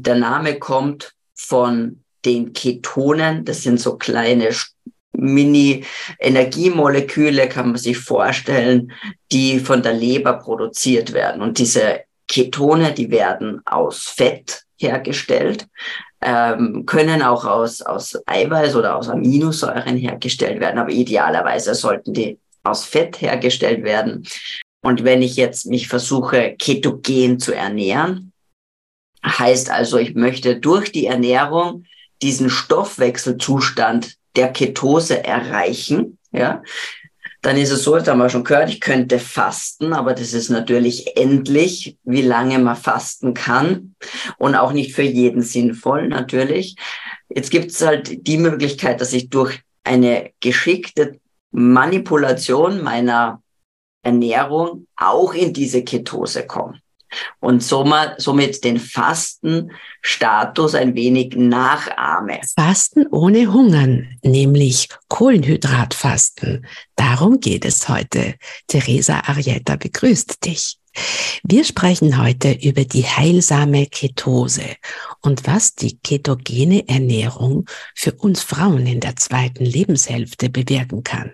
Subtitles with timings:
[0.00, 3.44] Der Name kommt von den Ketonen.
[3.44, 4.50] Das sind so kleine
[5.12, 8.92] Mini-Energiemoleküle, kann man sich vorstellen,
[9.30, 11.42] die von der Leber produziert werden.
[11.42, 15.68] Und diese Ketone, die werden aus Fett hergestellt,
[16.22, 22.38] ähm, können auch aus, aus Eiweiß oder aus Aminosäuren hergestellt werden, aber idealerweise sollten die
[22.62, 24.24] aus Fett hergestellt werden.
[24.82, 28.31] Und wenn ich jetzt mich versuche, ketogen zu ernähren,
[29.24, 31.84] heißt also, ich möchte durch die Ernährung
[32.22, 36.62] diesen Stoffwechselzustand der Ketose erreichen, ja,
[37.42, 40.48] dann ist es so, das haben wir schon gehört, ich könnte fasten, aber das ist
[40.48, 43.96] natürlich endlich, wie lange man fasten kann
[44.38, 46.76] und auch nicht für jeden sinnvoll natürlich.
[47.28, 51.18] Jetzt gibt es halt die Möglichkeit, dass ich durch eine geschickte
[51.50, 53.42] Manipulation meiner
[54.02, 56.80] Ernährung auch in diese Ketose komme
[57.40, 62.40] und somit den Fastenstatus ein wenig nachahme.
[62.58, 66.66] Fasten ohne Hungern, nämlich Kohlenhydratfasten.
[66.96, 68.34] Darum geht es heute.
[68.66, 70.78] Theresa Arietta begrüßt dich.
[71.42, 74.76] Wir sprechen heute über die heilsame Ketose
[75.22, 81.32] und was die ketogene Ernährung für uns Frauen in der zweiten Lebenshälfte bewirken kann.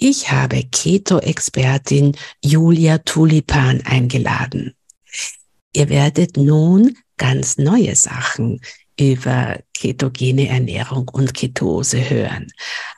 [0.00, 4.76] Ich habe Keto-Expertin Julia Tulipan eingeladen.
[5.74, 8.60] Ihr werdet nun ganz neue Sachen
[8.96, 12.46] über ketogene Ernährung und Ketose hören.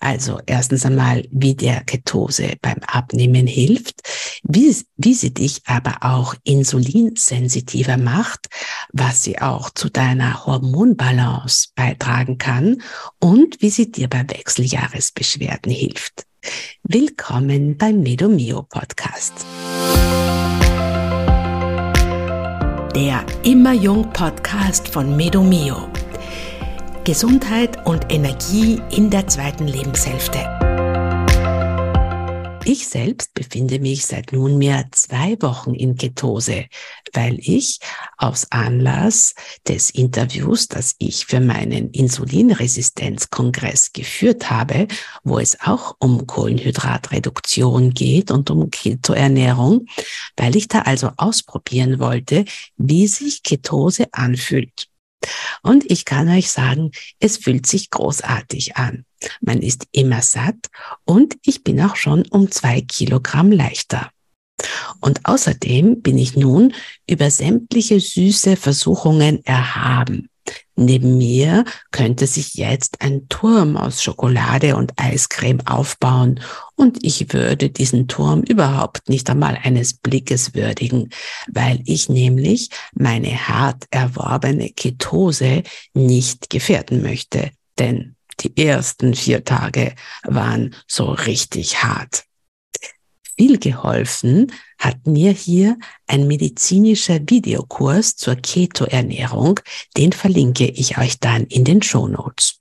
[0.01, 4.03] Also erstens einmal, wie der Ketose beim Abnehmen hilft,
[4.43, 8.49] wie, wie sie dich aber auch insulinsensitiver macht,
[8.93, 12.83] was sie auch zu deiner Hormonbalance beitragen kann
[13.21, 16.27] und wie sie dir bei Wechseljahresbeschwerden hilft.
[16.83, 19.47] Willkommen beim Medomio Podcast.
[22.95, 25.89] Der Immer Jung Podcast von Medomio.
[27.05, 30.39] Gesundheit und Energie in der zweiten Lebenshälfte.
[32.65, 36.67] Ich selbst befinde mich seit nunmehr zwei Wochen in Ketose,
[37.13, 37.81] weil ich
[38.17, 39.35] aus Anlass
[39.67, 44.87] des Interviews, das ich für meinen Insulinresistenzkongress geführt habe,
[45.23, 49.87] wo es auch um Kohlenhydratreduktion geht und um Ketoernährung,
[50.37, 52.45] weil ich da also ausprobieren wollte,
[52.77, 54.91] wie sich Ketose anfühlt.
[55.63, 59.05] Und ich kann euch sagen, es fühlt sich großartig an.
[59.41, 60.67] Man ist immer satt
[61.05, 64.11] und ich bin auch schon um zwei Kilogramm leichter.
[65.01, 66.75] Und außerdem bin ich nun
[67.09, 70.29] über sämtliche süße Versuchungen erhaben.
[70.77, 76.41] Neben mir könnte sich jetzt ein Turm aus Schokolade und Eiscreme aufbauen
[76.75, 81.11] und ich würde diesen Turm überhaupt nicht einmal eines Blickes würdigen,
[81.49, 89.95] weil ich nämlich meine hart erworbene Ketose nicht gefährden möchte, denn die ersten vier Tage
[90.25, 92.25] waren so richtig hart.
[93.41, 99.61] Viel geholfen hat mir hier ein medizinischer Videokurs zur Keto-Ernährung.
[99.97, 102.61] Den verlinke ich euch dann in den Show Notes.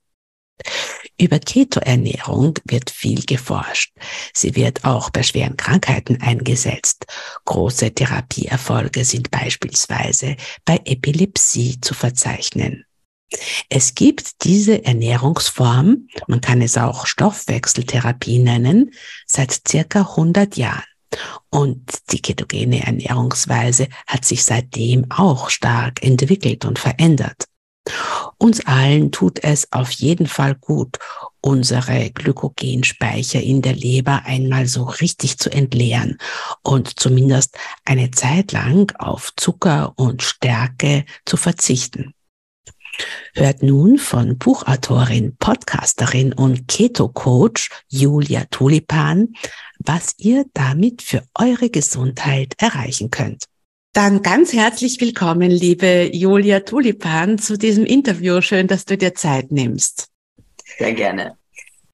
[1.20, 3.92] Über Keto-Ernährung wird viel geforscht.
[4.34, 7.08] Sie wird auch bei schweren Krankheiten eingesetzt.
[7.44, 12.86] Große Therapieerfolge sind beispielsweise bei Epilepsie zu verzeichnen.
[13.70, 18.92] Es gibt diese Ernährungsform, man kann es auch Stoffwechseltherapie nennen,
[19.26, 20.84] seit circa 100 Jahren.
[21.50, 27.46] Und die ketogene Ernährungsweise hat sich seitdem auch stark entwickelt und verändert.
[28.38, 30.98] Uns allen tut es auf jeden Fall gut,
[31.42, 36.18] unsere Glykogenspeicher in der Leber einmal so richtig zu entleeren
[36.62, 42.14] und zumindest eine Zeit lang auf Zucker und Stärke zu verzichten.
[43.34, 49.34] Hört nun von Buchautorin, Podcasterin und Keto-Coach Julia Tulipan,
[49.80, 53.46] was ihr damit für eure Gesundheit erreichen könnt.
[53.94, 58.40] Dann ganz herzlich willkommen, liebe Julia Tulipan, zu diesem Interview.
[58.42, 60.07] Schön, dass du dir Zeit nimmst.
[60.78, 61.38] Sehr gerne.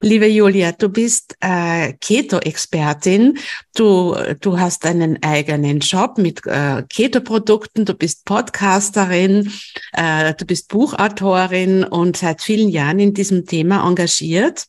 [0.05, 3.39] Liebe Julia, du bist äh, Keto-Expertin.
[3.75, 7.85] Du, du hast einen eigenen Job mit äh, Keto-Produkten.
[7.85, 9.51] Du bist Podcasterin.
[9.93, 14.65] Äh, du bist Buchautorin und seit vielen Jahren in diesem Thema engagiert.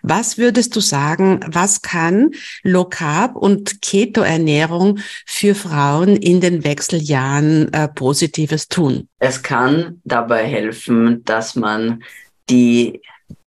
[0.00, 2.30] Was würdest du sagen, was kann
[2.62, 9.06] Low Carb und Keto-Ernährung für Frauen in den Wechseljahren äh, Positives tun?
[9.18, 12.02] Es kann dabei helfen, dass man
[12.48, 13.02] die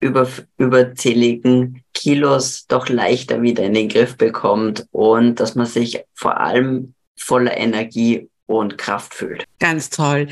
[0.03, 0.29] über,
[0.59, 6.95] überzähligen Kilos doch leichter wieder in den Griff bekommt und dass man sich vor allem
[7.17, 9.45] voller Energie und Kraft fühlt.
[9.61, 10.27] Ganz toll.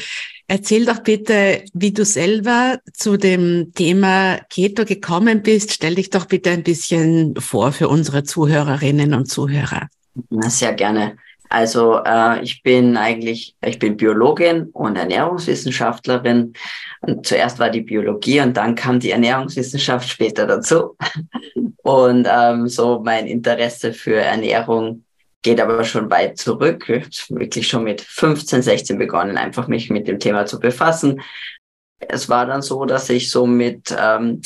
[0.49, 5.73] Erzähl doch bitte, wie du selber zu dem Thema Keto gekommen bist.
[5.73, 9.89] Stell dich doch bitte ein bisschen vor für unsere Zuhörerinnen und Zuhörer.
[10.29, 11.17] Na, sehr gerne.
[11.51, 16.53] Also äh, ich bin eigentlich, ich bin Biologin und Ernährungswissenschaftlerin.
[17.01, 20.97] Und zuerst war die Biologie und dann kam die Ernährungswissenschaft später dazu.
[21.83, 25.05] Und ähm, so mein Interesse für Ernährung
[25.43, 26.87] geht aber schon weit zurück.
[26.89, 31.21] Wirklich schon mit 15, 16 begonnen, einfach mich mit dem Thema zu befassen.
[31.99, 34.43] Es war dann so, dass ich so mit ähm,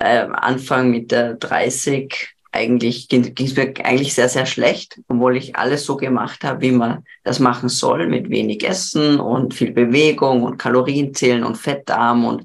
[0.00, 5.56] äh, Anfang mit der 30 eigentlich ging es mir eigentlich sehr, sehr schlecht, obwohl ich
[5.56, 10.42] alles so gemacht habe, wie man das machen soll, mit wenig Essen und viel Bewegung
[10.42, 12.44] und Kalorienzählen und Fettarm und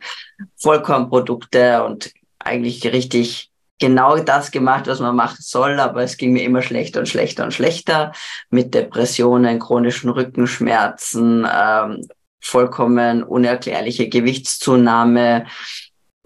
[0.56, 6.44] Vollkornprodukte und eigentlich richtig genau das gemacht, was man machen soll, aber es ging mir
[6.44, 8.14] immer schlechter und schlechter und schlechter
[8.50, 12.08] mit Depressionen, chronischen Rückenschmerzen, ähm,
[12.40, 15.46] vollkommen unerklärliche Gewichtszunahme,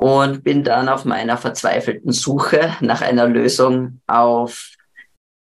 [0.01, 4.71] und bin dann auf meiner verzweifelten Suche nach einer Lösung auf,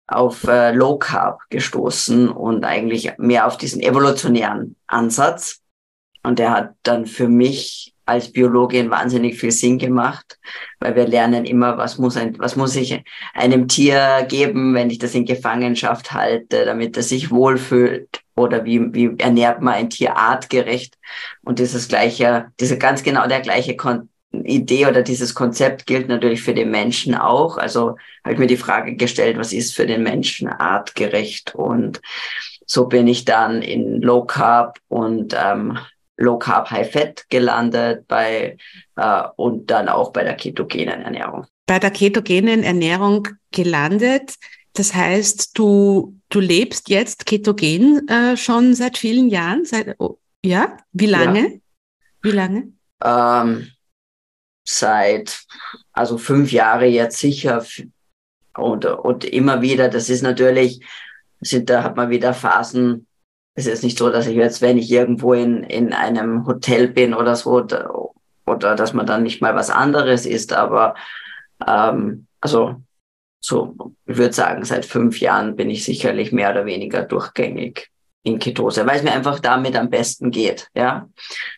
[0.05, 5.61] auf äh, Low Carb gestoßen und eigentlich mehr auf diesen evolutionären Ansatz.
[6.21, 10.37] Und der hat dann für mich als Biologin wahnsinnig viel Sinn gemacht,
[10.79, 13.01] weil wir lernen immer, was muss ein, was muss ich
[13.33, 18.93] einem Tier geben, wenn ich das in Gefangenschaft halte, damit es sich wohlfühlt oder wie,
[18.93, 20.95] wie ernährt man ein Tier artgerecht
[21.41, 26.41] und dieses gleiche, diese ganz genau der gleiche Kon Idee oder dieses Konzept gilt natürlich
[26.41, 27.57] für den Menschen auch.
[27.57, 31.53] Also habe ich mir die Frage gestellt, was ist für den Menschen artgerecht?
[31.55, 32.01] Und
[32.65, 35.77] so bin ich dann in Low Carb und ähm,
[36.17, 38.57] Low Carb High Fat gelandet bei
[38.95, 41.45] äh, und dann auch bei der ketogenen Ernährung.
[41.65, 44.35] Bei der ketogenen Ernährung gelandet.
[44.73, 49.65] Das heißt, du du lebst jetzt ketogen äh, schon seit vielen Jahren.
[49.65, 51.39] Seit oh, ja, wie lange?
[51.41, 51.59] Ja.
[52.23, 52.73] Wie lange?
[53.03, 53.67] Ähm,
[54.63, 55.43] seit,
[55.91, 57.65] also fünf Jahre jetzt sicher.
[58.55, 60.81] Und, und immer wieder, das ist natürlich,
[61.41, 63.07] sind, da hat man wieder Phasen.
[63.55, 67.13] Es ist nicht so, dass ich jetzt, wenn ich irgendwo in, in einem Hotel bin
[67.13, 67.93] oder so, oder,
[68.45, 70.95] oder dass man dann nicht mal was anderes isst, aber
[71.65, 72.81] ähm, also
[73.39, 73.75] so,
[74.05, 77.92] ich würde sagen, seit fünf Jahren bin ich sicherlich mehr oder weniger durchgängig
[78.23, 80.69] in Ketose, weil es mir einfach damit am besten geht.
[80.73, 81.09] Ja,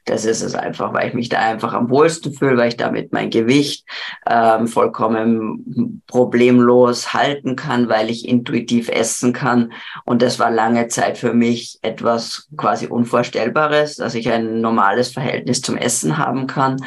[0.05, 3.13] das ist es einfach, weil ich mich da einfach am wohlsten fühle, weil ich damit
[3.13, 3.85] mein Gewicht
[4.27, 9.73] ähm, vollkommen problemlos halten kann, weil ich intuitiv essen kann.
[10.05, 15.61] Und das war lange Zeit für mich etwas quasi Unvorstellbares, dass ich ein normales Verhältnis
[15.61, 16.77] zum Essen haben kann.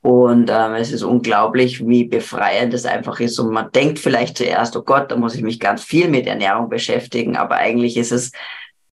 [0.00, 3.38] Und ähm, es ist unglaublich, wie befreiend es einfach ist.
[3.38, 6.68] Und man denkt vielleicht zuerst, oh Gott, da muss ich mich ganz viel mit Ernährung
[6.68, 7.36] beschäftigen.
[7.36, 8.30] Aber eigentlich ist es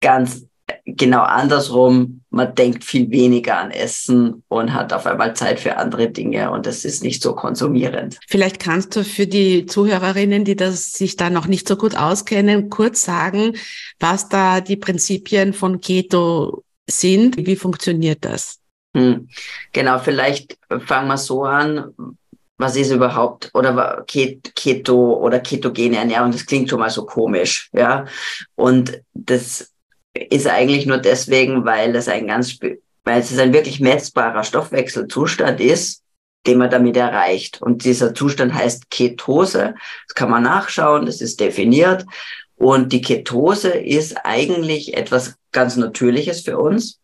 [0.01, 0.47] ganz
[0.85, 2.23] genau andersrum.
[2.31, 6.67] Man denkt viel weniger an Essen und hat auf einmal Zeit für andere Dinge und
[6.67, 8.19] das ist nicht so konsumierend.
[8.29, 12.71] Vielleicht kannst du für die Zuhörerinnen, die das sich da noch nicht so gut auskennen,
[12.71, 13.57] kurz sagen,
[13.99, 17.37] was da die Prinzipien von Keto sind.
[17.37, 18.59] Wie funktioniert das?
[18.97, 19.29] Hm.
[19.73, 21.95] Genau, vielleicht fangen wir so an
[22.59, 28.07] was ist überhaupt oder Keto oder ketogene Ernährung, das klingt schon mal so komisch, ja.
[28.55, 29.75] Und das
[30.17, 32.59] ist eigentlich nur deswegen, weil es ein ganz,
[33.05, 36.03] weil es ein wirklich messbarer Stoffwechselzustand ist,
[36.47, 37.61] den man damit erreicht.
[37.61, 39.75] Und dieser Zustand heißt Ketose.
[40.07, 42.05] Das kann man nachschauen, das ist definiert.
[42.57, 47.01] Und die Ketose ist eigentlich etwas ganz Natürliches für uns.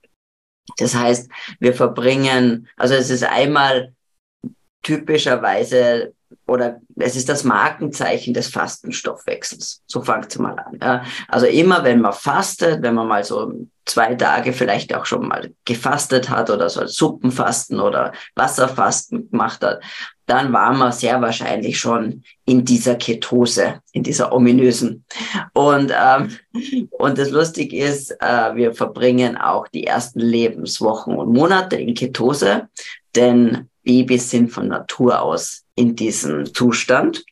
[0.78, 3.92] Das heißt, wir verbringen, also es ist einmal
[4.82, 6.14] typischerweise
[6.52, 9.82] oder es ist das Markenzeichen des Fastenstoffwechsels.
[9.86, 10.78] So fangt es mal an.
[10.80, 11.04] Ja.
[11.28, 13.52] Also immer, wenn man fastet, wenn man mal so
[13.86, 19.80] zwei Tage vielleicht auch schon mal gefastet hat oder so Suppenfasten oder Wasserfasten gemacht hat,
[20.26, 25.04] dann war man sehr wahrscheinlich schon in dieser Ketose, in dieser ominösen.
[25.54, 26.36] Und, ähm,
[26.90, 32.68] und das Lustige ist, äh, wir verbringen auch die ersten Lebenswochen und Monate in Ketose,
[33.16, 37.24] denn Babys sind von Natur aus in diesem Zustand.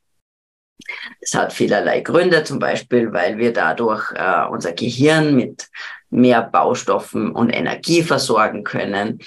[1.20, 5.68] Es hat vielerlei Gründe, zum Beispiel, weil wir dadurch äh, unser Gehirn mit
[6.08, 9.20] mehr Baustoffen und Energie versorgen können.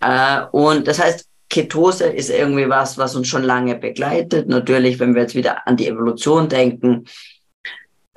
[0.00, 4.48] Äh, und das heißt, Ketose ist irgendwie was, was uns schon lange begleitet.
[4.48, 7.06] Natürlich, wenn wir jetzt wieder an die Evolution denken,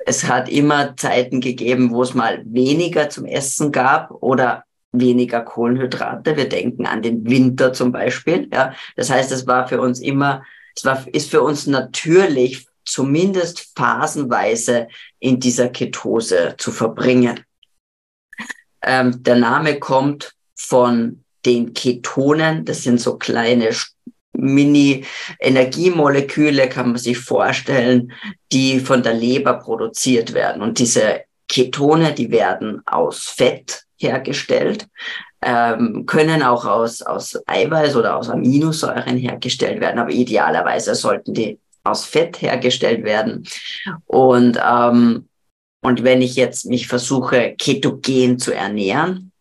[0.06, 4.64] es hat immer Zeiten gegeben, wo es mal weniger zum Essen gab oder
[5.00, 6.36] weniger Kohlenhydrate.
[6.36, 8.48] Wir denken an den Winter zum Beispiel.
[8.52, 10.44] Ja, das heißt, es war für uns immer,
[10.76, 17.40] es war, ist für uns natürlich, zumindest phasenweise in dieser Ketose zu verbringen.
[18.82, 22.66] Ähm, der Name kommt von den Ketonen.
[22.66, 23.70] Das sind so kleine
[24.32, 28.12] Mini-Energiemoleküle, kann man sich vorstellen,
[28.52, 30.60] die von der Leber produziert werden.
[30.62, 34.86] Und diese Ketone, die werden aus Fett hergestellt,
[35.42, 41.58] ähm, können auch aus, aus Eiweiß oder aus Aminosäuren hergestellt werden, aber idealerweise sollten die
[41.82, 43.46] aus Fett hergestellt werden.
[44.06, 45.28] Und, ähm,
[45.82, 49.32] und wenn ich jetzt mich versuche, ketogen zu ernähren,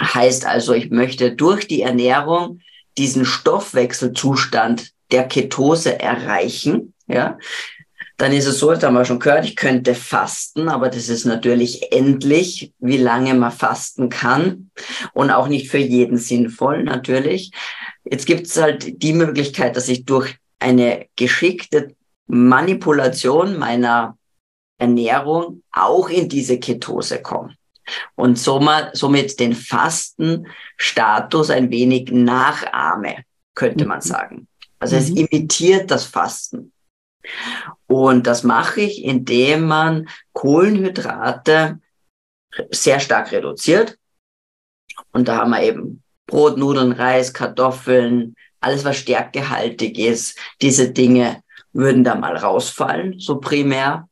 [0.00, 2.60] heißt also, ich möchte durch die Ernährung
[2.96, 7.38] diesen Stoffwechselzustand der Ketose erreichen, ja,
[8.20, 11.24] dann ist es so, das haben wir schon gehört, ich könnte fasten, aber das ist
[11.24, 14.70] natürlich endlich, wie lange man fasten kann
[15.14, 17.50] und auch nicht für jeden sinnvoll natürlich.
[18.04, 21.94] Jetzt gibt es halt die Möglichkeit, dass ich durch eine geschickte
[22.26, 24.18] Manipulation meiner
[24.76, 27.54] Ernährung auch in diese Ketose komme
[28.16, 33.24] und somit den Fastenstatus ein wenig nachahme,
[33.54, 34.02] könnte man mhm.
[34.02, 34.46] sagen.
[34.78, 35.26] Also es mhm.
[35.26, 36.72] imitiert das Fasten.
[37.86, 41.80] Und das mache ich, indem man Kohlenhydrate
[42.70, 43.98] sehr stark reduziert.
[45.12, 50.38] Und da haben wir eben Brot, Nudeln, Reis, Kartoffeln, alles was stärkehaltig ist.
[50.60, 54.08] Diese Dinge würden da mal rausfallen, so primär.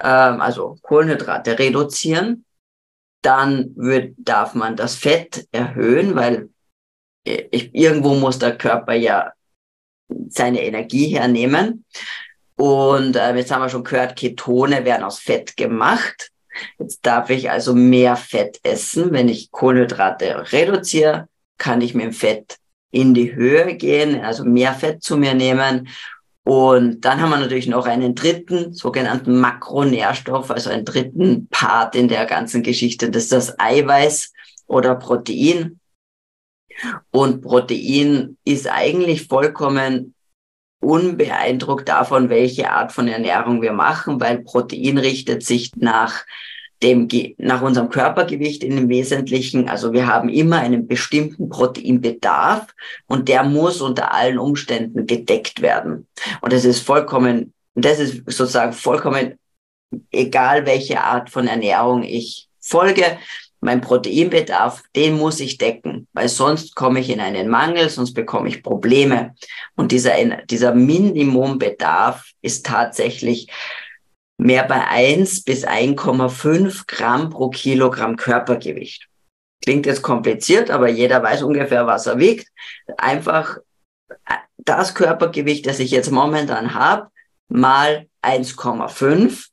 [0.00, 2.44] Ähm, also Kohlenhydrate reduzieren.
[3.22, 6.50] Dann wird, darf man das Fett erhöhen, weil
[7.24, 9.32] ich, irgendwo muss der Körper ja
[10.28, 11.84] seine Energie hernehmen.
[12.56, 16.30] Und äh, jetzt haben wir schon gehört, Ketone werden aus Fett gemacht.
[16.78, 19.12] Jetzt darf ich also mehr Fett essen.
[19.12, 22.56] Wenn ich Kohlenhydrate reduziere, kann ich mit dem Fett
[22.90, 25.88] in die Höhe gehen, also mehr Fett zu mir nehmen.
[26.44, 32.08] Und dann haben wir natürlich noch einen dritten sogenannten Makronährstoff, also einen dritten Part in
[32.08, 33.10] der ganzen Geschichte.
[33.10, 34.32] Das ist das Eiweiß
[34.66, 35.80] oder Protein.
[37.10, 40.14] Und Protein ist eigentlich vollkommen
[40.80, 46.24] unbeeindruckt davon, welche Art von Ernährung wir machen, weil Protein richtet sich nach
[46.82, 49.68] dem, nach unserem Körpergewicht in dem Wesentlichen.
[49.68, 52.66] Also wir haben immer einen bestimmten Proteinbedarf
[53.06, 56.06] und der muss unter allen Umständen gedeckt werden.
[56.40, 59.38] Und das ist vollkommen, das ist sozusagen vollkommen
[60.10, 63.18] egal, welche Art von Ernährung ich folge
[63.60, 68.48] mein Proteinbedarf, den muss ich decken, weil sonst komme ich in einen Mangel, sonst bekomme
[68.48, 69.34] ich Probleme.
[69.74, 73.48] Und dieser, dieser Minimumbedarf ist tatsächlich
[74.38, 79.08] mehr bei 1 bis 1,5 Gramm pro Kilogramm Körpergewicht.
[79.62, 82.48] Klingt jetzt kompliziert, aber jeder weiß ungefähr, was er wiegt.
[82.98, 83.58] Einfach
[84.58, 87.08] das Körpergewicht, das ich jetzt momentan habe,
[87.48, 89.48] mal 1,5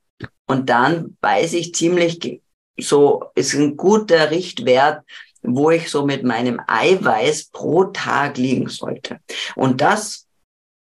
[0.47, 2.41] und dann weiß ich ziemlich
[2.79, 5.03] so ist ein guter Richtwert,
[5.41, 9.19] wo ich so mit meinem Eiweiß pro Tag liegen sollte.
[9.55, 10.27] Und das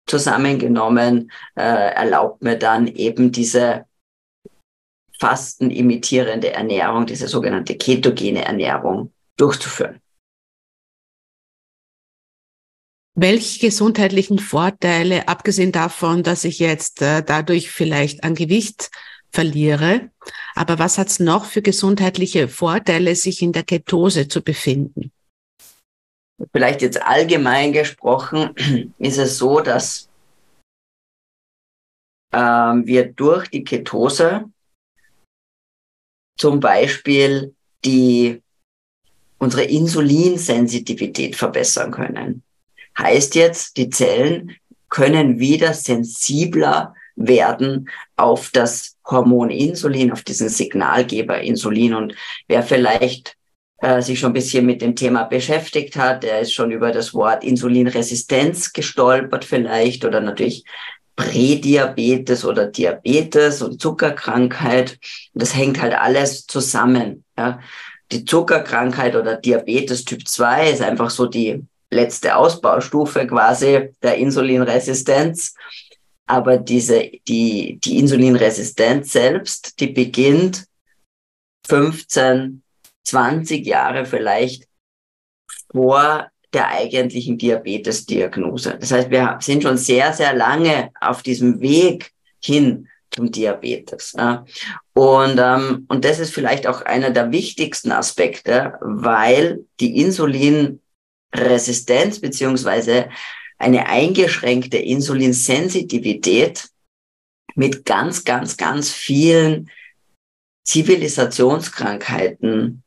[0.06, 3.86] zusammengenommen äh, erlaubt mir dann eben diese
[5.18, 10.00] Fasten imitierende Ernährung, diese sogenannte ketogene Ernährung durchzuführen.
[13.18, 18.90] Welche gesundheitlichen Vorteile, abgesehen davon, dass ich jetzt äh, dadurch vielleicht an Gewicht
[19.30, 20.10] verliere.
[20.54, 25.12] Aber was hat es noch für gesundheitliche Vorteile, sich in der Ketose zu befinden?
[26.52, 28.54] Vielleicht jetzt allgemein gesprochen
[28.98, 30.08] ist es so, dass
[32.32, 34.50] ähm, wir durch die Ketose
[36.38, 37.54] zum Beispiel
[37.84, 38.42] die,
[39.38, 42.42] unsere Insulinsensitivität verbessern können.
[42.98, 44.56] Heißt jetzt, die Zellen
[44.88, 51.94] können wieder sensibler werden auf das Hormon Insulin, auf diesen Signalgeber Insulin.
[51.94, 52.14] Und
[52.48, 53.36] wer vielleicht
[53.78, 57.14] äh, sich schon ein bisschen mit dem Thema beschäftigt hat, der ist schon über das
[57.14, 60.64] Wort Insulinresistenz gestolpert vielleicht oder natürlich
[61.16, 64.98] Prädiabetes oder Diabetes und Zuckerkrankheit.
[65.34, 67.24] Das hängt halt alles zusammen.
[67.38, 67.60] Ja.
[68.12, 75.54] Die Zuckerkrankheit oder Diabetes Typ 2 ist einfach so die letzte Ausbaustufe quasi der Insulinresistenz.
[76.26, 80.66] Aber diese, die, die Insulinresistenz selbst, die beginnt
[81.68, 82.62] 15,
[83.04, 84.64] 20 Jahre vielleicht
[85.70, 88.78] vor der eigentlichen Diabetesdiagnose.
[88.78, 94.14] Das heißt, wir sind schon sehr, sehr lange auf diesem Weg hin zum Diabetes.
[94.94, 103.08] Und, ähm, und das ist vielleicht auch einer der wichtigsten Aspekte, weil die Insulinresistenz beziehungsweise
[103.58, 106.68] eine eingeschränkte Insulinsensitivität
[107.54, 109.70] mit ganz, ganz, ganz vielen
[110.64, 112.82] Zivilisationskrankheiten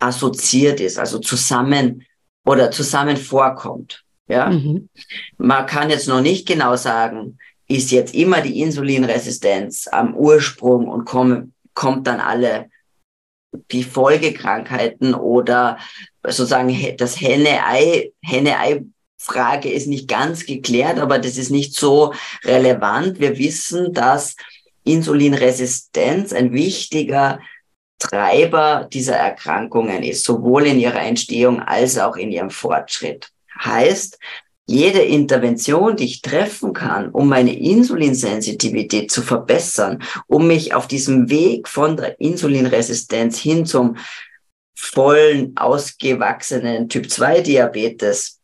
[0.00, 2.04] assoziiert ist, also zusammen
[2.46, 4.04] oder zusammen vorkommt.
[4.28, 4.88] Ja, mhm.
[5.38, 11.04] man kann jetzt noch nicht genau sagen, ist jetzt immer die Insulinresistenz am Ursprung und
[11.04, 12.70] kommen, kommt dann alle
[13.72, 15.78] die Folgekrankheiten oder
[16.22, 18.12] sozusagen das Henne-Ei,
[19.20, 23.20] Henne-Ei-Frage ist nicht ganz geklärt, aber das ist nicht so relevant.
[23.20, 24.36] Wir wissen, dass
[24.84, 27.40] Insulinresistenz ein wichtiger
[27.98, 33.28] Treiber dieser Erkrankungen ist, sowohl in ihrer Entstehung als auch in ihrem Fortschritt.
[33.62, 34.18] Heißt,
[34.66, 41.28] jede Intervention, die ich treffen kann, um meine Insulinsensitivität zu verbessern, um mich auf diesem
[41.28, 43.96] Weg von der Insulinresistenz hin zum
[44.74, 48.39] vollen, ausgewachsenen Typ-2-Diabetes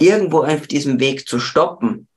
[0.00, 2.08] irgendwo auf diesem Weg zu stoppen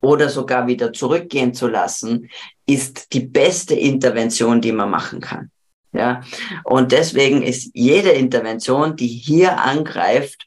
[0.00, 2.30] oder sogar wieder zurückgehen zu lassen,
[2.66, 5.50] ist die beste Intervention, die man machen kann.
[5.92, 6.22] Ja,
[6.64, 10.46] und deswegen ist jede Intervention, die hier angreift,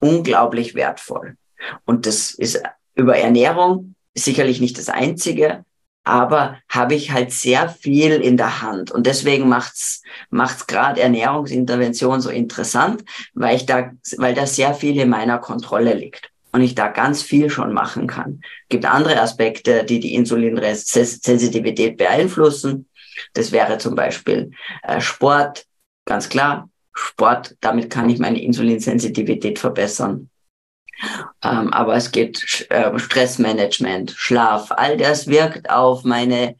[0.00, 1.36] unglaublich wertvoll.
[1.84, 2.62] Und das ist
[2.94, 5.64] über Ernährung sicherlich nicht das einzige,
[6.04, 8.90] aber habe ich halt sehr viel in der Hand.
[8.90, 13.04] Und deswegen macht's macht's gerade Ernährungsintervention so interessant,
[13.34, 17.22] weil ich da, weil da sehr viel in meiner Kontrolle liegt und ich da ganz
[17.22, 18.40] viel schon machen kann.
[18.64, 22.88] Es gibt andere Aspekte, die die Insulinsensitivität beeinflussen.
[23.34, 24.50] Das wäre zum Beispiel
[24.82, 25.66] äh, Sport,
[26.04, 26.68] ganz klar.
[26.94, 30.28] Sport, damit kann ich meine Insulinsensitivität verbessern.
[31.42, 36.56] Ähm, aber es geht äh, Stressmanagement, Schlaf, all das wirkt auf meine,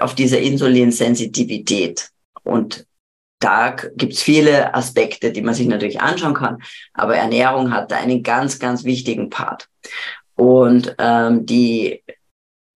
[0.00, 2.10] auf diese Insulinsensitivität.
[2.42, 2.86] Und
[3.38, 6.62] da gibt's viele Aspekte, die man sich natürlich anschauen kann.
[6.94, 9.68] Aber Ernährung hat da einen ganz, ganz wichtigen Part.
[10.34, 12.02] Und ähm, die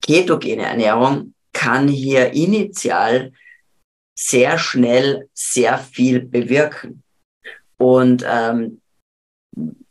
[0.03, 3.33] ketogene Ernährung kann hier initial
[4.15, 7.03] sehr schnell sehr viel bewirken.
[7.79, 8.80] Und ähm,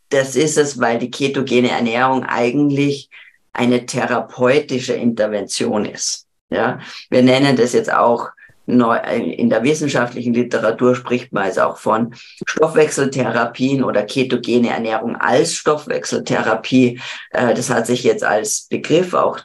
[0.09, 3.09] das ist es, weil die ketogene Ernährung eigentlich
[3.53, 6.25] eine therapeutische Intervention ist.
[6.49, 8.29] Ja, wir nennen das jetzt auch
[8.69, 12.13] in der wissenschaftlichen Literatur spricht man also auch von
[12.45, 16.99] Stoffwechseltherapien oder ketogene Ernährung als Stoffwechseltherapie.
[17.31, 19.39] Äh, das hat sich jetzt als Begriff auch,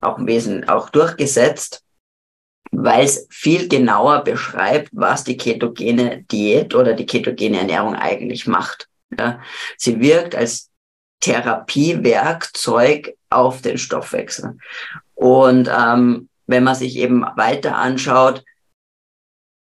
[0.00, 1.84] auch, Wesen, auch durchgesetzt,
[2.70, 8.88] weil es viel genauer beschreibt, was die ketogene Diät oder die ketogene Ernährung eigentlich macht.
[9.18, 9.40] Ja,
[9.76, 10.70] sie wirkt als
[11.20, 14.58] Therapiewerkzeug auf den Stoffwechsel.
[15.14, 18.44] Und ähm, wenn man sich eben weiter anschaut,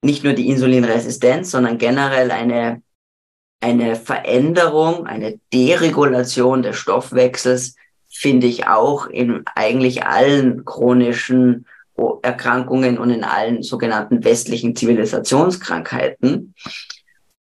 [0.02, 2.82] nicht nur die Insulinresistenz, sondern generell eine,
[3.60, 7.76] eine Veränderung, eine Deregulation des Stoffwechsels,
[8.10, 11.66] finde ich auch in eigentlich allen chronischen
[12.22, 16.54] Erkrankungen und in allen sogenannten westlichen Zivilisationskrankheiten.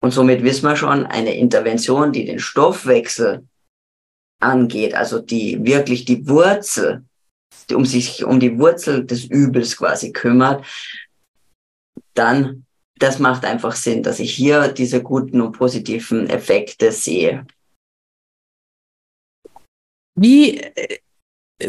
[0.01, 3.47] Und somit wissen wir schon, eine Intervention, die den Stoffwechsel
[4.39, 7.05] angeht, also die wirklich die Wurzel,
[7.69, 10.65] die um sich um die Wurzel des Übels quasi kümmert,
[12.15, 17.47] dann das macht einfach Sinn, dass ich hier diese guten und positiven Effekte sehe.
[20.15, 20.61] Wie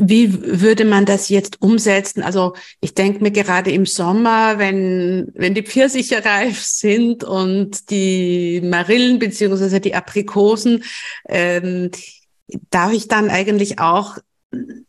[0.00, 2.22] wie würde man das jetzt umsetzen?
[2.22, 8.60] Also ich denke mir gerade im Sommer, wenn, wenn die Pfirsiche reif sind und die
[8.62, 10.84] Marillen beziehungsweise die Aprikosen,
[11.28, 11.90] ähm,
[12.70, 14.18] darf ich dann eigentlich auch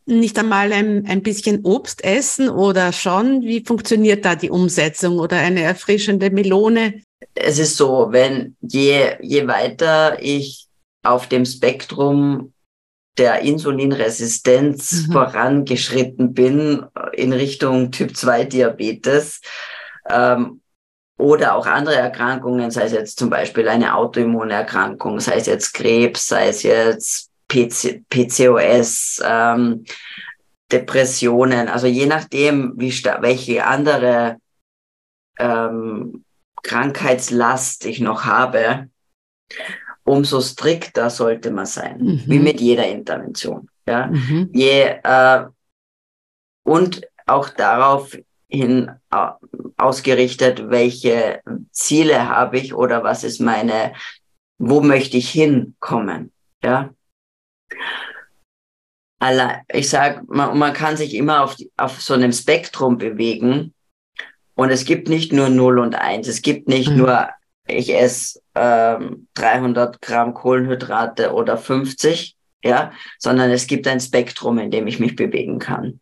[0.05, 3.41] nicht einmal ein, ein bisschen Obst essen oder schon?
[3.41, 7.01] Wie funktioniert da die Umsetzung oder eine erfrischende Melone?
[7.33, 10.67] Es ist so, wenn je, je weiter ich
[11.03, 12.52] auf dem Spektrum
[13.17, 15.11] der Insulinresistenz mhm.
[15.11, 19.41] vorangeschritten bin in Richtung Typ 2 Diabetes
[20.09, 20.61] ähm,
[21.17, 26.27] oder auch andere Erkrankungen, sei es jetzt zum Beispiel eine Autoimmunerkrankung, sei es jetzt Krebs,
[26.27, 29.85] sei es jetzt PC, PCOS, ähm,
[30.71, 34.37] Depressionen, also je nachdem, wie welche andere
[35.37, 36.25] ähm,
[36.63, 38.89] Krankheitslast ich noch habe,
[40.03, 42.23] umso strikter sollte man sein, mhm.
[42.25, 43.69] wie mit jeder Intervention.
[43.87, 44.07] Ja?
[44.07, 44.49] Mhm.
[44.53, 45.45] Je, äh,
[46.63, 49.27] und auch darauf hin äh,
[49.77, 53.93] ausgerichtet, welche Ziele habe ich oder was ist meine,
[54.57, 56.31] wo möchte ich hinkommen.
[56.63, 56.93] Ja?
[59.71, 63.73] Ich sage, man, man kann sich immer auf, auf so einem Spektrum bewegen.
[64.55, 66.27] Und es gibt nicht nur 0 und 1.
[66.27, 66.97] Es gibt nicht mhm.
[66.97, 67.29] nur
[67.67, 74.71] ich esse ähm, 300 Gramm Kohlenhydrate oder 50, ja, sondern es gibt ein Spektrum, in
[74.71, 75.99] dem ich mich bewegen kann.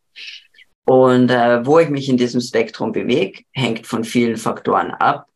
[0.85, 5.27] Und äh, wo ich mich in diesem Spektrum bewege, hängt von vielen Faktoren ab.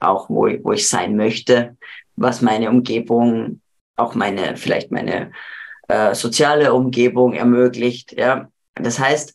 [0.00, 1.76] auch wo, wo ich sein möchte,
[2.16, 3.60] was meine Umgebung,
[3.96, 5.32] auch meine, vielleicht meine
[5.88, 8.12] äh, soziale Umgebung ermöglicht.
[8.12, 9.34] Ja, das heißt,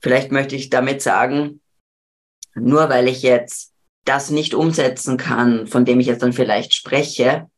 [0.00, 1.60] vielleicht möchte ich damit sagen,
[2.54, 3.71] nur weil ich jetzt
[4.04, 7.48] das nicht umsetzen kann, von dem ich jetzt dann vielleicht spreche,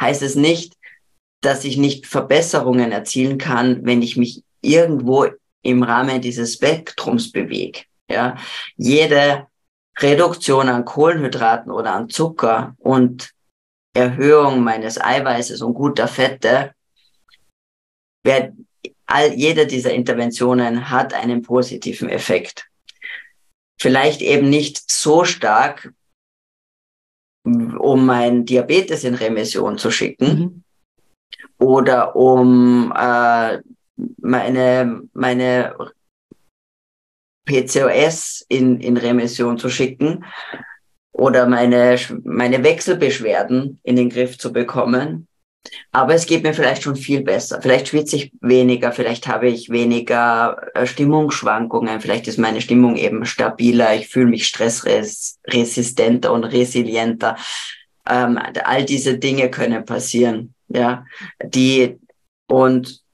[0.00, 0.74] heißt es nicht,
[1.40, 5.26] dass ich nicht Verbesserungen erzielen kann, wenn ich mich irgendwo
[5.62, 7.80] im Rahmen dieses Spektrums bewege.
[8.08, 8.36] Ja,
[8.76, 9.46] jede
[9.98, 13.30] Reduktion an Kohlenhydraten oder an Zucker und
[13.94, 16.74] Erhöhung meines Eiweißes und guter Fette,
[18.24, 18.52] wer,
[19.06, 22.66] all, jede dieser Interventionen hat einen positiven Effekt.
[23.80, 25.92] Vielleicht eben nicht so stark,
[27.44, 30.64] um mein Diabetes in Remission zu schicken mhm.
[31.58, 33.60] oder um äh,
[34.18, 35.76] meine, meine
[37.44, 40.24] PCOS in, in Remission zu schicken
[41.12, 45.28] oder meine, meine Wechselbeschwerden in den Griff zu bekommen.
[45.92, 47.62] Aber es geht mir vielleicht schon viel besser.
[47.62, 53.24] Vielleicht schwitze ich weniger, vielleicht habe ich weniger äh, Stimmungsschwankungen, vielleicht ist meine Stimmung eben
[53.24, 57.36] stabiler, ich fühle mich stressresistenter und resilienter.
[58.06, 61.06] Ähm, all diese Dinge können passieren, ja,
[61.42, 61.98] die
[62.46, 63.04] und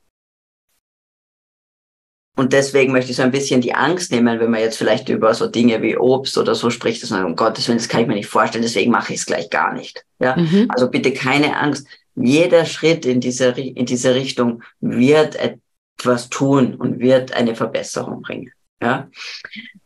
[2.36, 5.34] und deswegen möchte ich so ein bisschen die Angst nehmen, wenn man jetzt vielleicht über
[5.34, 8.06] so Dinge wie Obst oder so spricht, dass man, um Gottes Willen, das kann ich
[8.06, 10.06] mir nicht vorstellen, deswegen mache ich es gleich gar nicht.
[10.20, 10.64] Ja, mhm.
[10.70, 11.86] also bitte keine Angst.
[12.22, 18.52] Jeder Schritt in diese, in diese Richtung wird etwas tun und wird eine Verbesserung bringen.
[18.82, 19.10] Ja,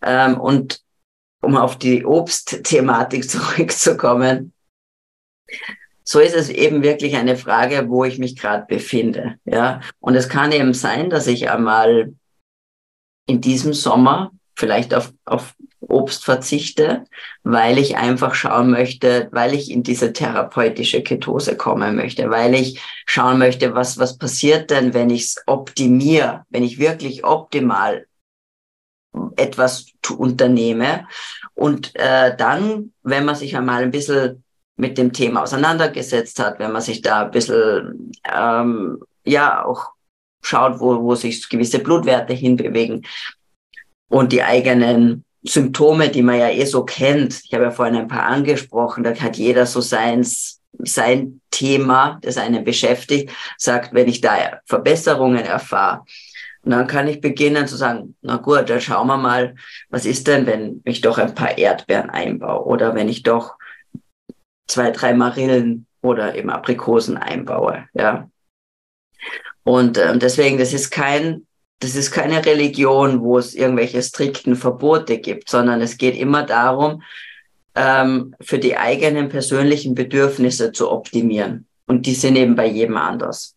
[0.03, 0.81] ähm, und
[1.41, 4.53] um auf die Obstthematik zurückzukommen,
[6.05, 9.37] so ist es eben wirklich eine Frage, wo ich mich gerade befinde.
[9.45, 12.15] Ja, und es kann eben sein, dass ich einmal
[13.27, 15.55] in diesem Sommer vielleicht auf, auf
[15.89, 17.05] Obst verzichte,
[17.43, 22.81] weil ich einfach schauen möchte, weil ich in diese therapeutische Ketose kommen möchte, weil ich
[23.07, 28.07] schauen möchte, was, was passiert denn, wenn ich es optimiere, wenn ich wirklich optimal
[29.37, 31.07] etwas unternehme.
[31.55, 34.45] Und äh, dann, wenn man sich einmal ein bisschen
[34.77, 39.93] mit dem Thema auseinandergesetzt hat, wenn man sich da ein bisschen, ähm, ja, auch
[40.43, 43.07] schaut, wo, wo sich gewisse Blutwerte hinbewegen
[44.09, 47.43] und die eigenen Symptome, die man ja eh so kennt.
[47.45, 52.37] Ich habe ja vorhin ein paar angesprochen, da hat jeder so seins, sein Thema, das
[52.37, 56.05] einen beschäftigt, sagt, wenn ich da Verbesserungen erfahre,
[56.65, 59.55] und dann kann ich beginnen zu sagen, na gut, dann schauen wir mal,
[59.91, 63.57] was ist denn, wenn ich doch ein paar Erdbeeren einbaue oder wenn ich doch
[64.67, 68.31] zwei, drei Marillen oder eben Aprikosen einbaue, ja.
[69.63, 71.47] Und äh, deswegen, das ist kein,
[71.81, 77.03] das ist keine Religion, wo es irgendwelche strikten Verbote gibt, sondern es geht immer darum,
[77.75, 81.67] ähm, für die eigenen persönlichen Bedürfnisse zu optimieren.
[81.87, 83.55] Und die sind eben bei jedem anders.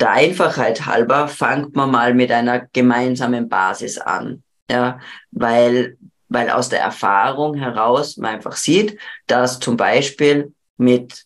[0.00, 4.42] Der Einfachheit halber fangt man mal mit einer gemeinsamen Basis an.
[4.70, 4.98] Ja,
[5.30, 5.96] weil,
[6.28, 11.24] weil aus der Erfahrung heraus man einfach sieht, dass zum Beispiel mit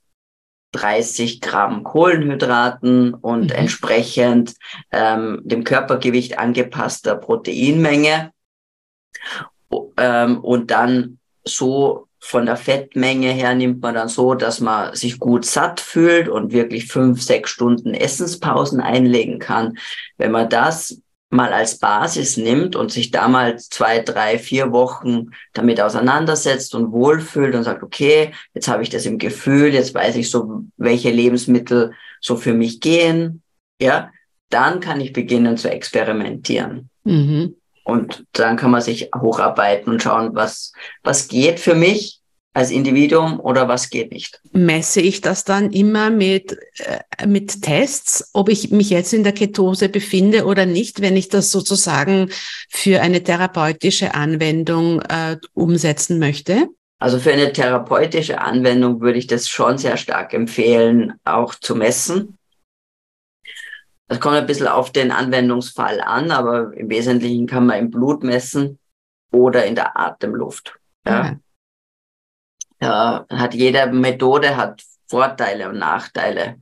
[0.73, 3.51] 30 Gramm Kohlenhydraten und mhm.
[3.51, 4.55] entsprechend
[4.93, 8.33] ähm, dem Körpergewicht angepasster Proteinmenge
[9.97, 15.19] ähm, und dann so von der Fettmenge her nimmt man dann so, dass man sich
[15.19, 19.79] gut satt fühlt und wirklich fünf, sechs Stunden Essenspausen einlegen kann.
[20.17, 21.01] Wenn man das
[21.31, 26.93] mal als Basis nimmt und sich da mal zwei, drei, vier Wochen damit auseinandersetzt und
[26.93, 31.11] wohlfühlt und sagt, okay, jetzt habe ich das im Gefühl, jetzt weiß ich so, welche
[31.11, 33.43] Lebensmittel so für mich gehen,
[33.81, 34.11] ja,
[34.49, 36.89] dann kann ich beginnen zu experimentieren.
[37.05, 37.57] Mhm.
[37.85, 42.18] Und dann kann man sich hocharbeiten und schauen, was, was geht für mich
[42.59, 44.41] als Individuum oder was geht nicht.
[44.51, 49.33] Messe ich das dann immer mit, äh, mit Tests, ob ich mich jetzt in der
[49.33, 52.31] Ketose befinde oder nicht, wenn ich das sozusagen
[52.69, 56.67] für eine therapeutische Anwendung äh, umsetzen möchte?
[56.99, 62.39] Also für eine therapeutische Anwendung würde ich das schon sehr stark empfehlen, auch zu messen.
[64.09, 68.25] Das kommt ein bisschen auf den Anwendungsfall an, aber im Wesentlichen kann man im Blut
[68.25, 68.81] messen
[69.31, 70.75] oder in der Atemluft.
[71.07, 71.21] Ja.
[71.21, 71.37] Okay
[72.81, 76.57] ja, hat jede Methode hat Vorteile und Nachteile.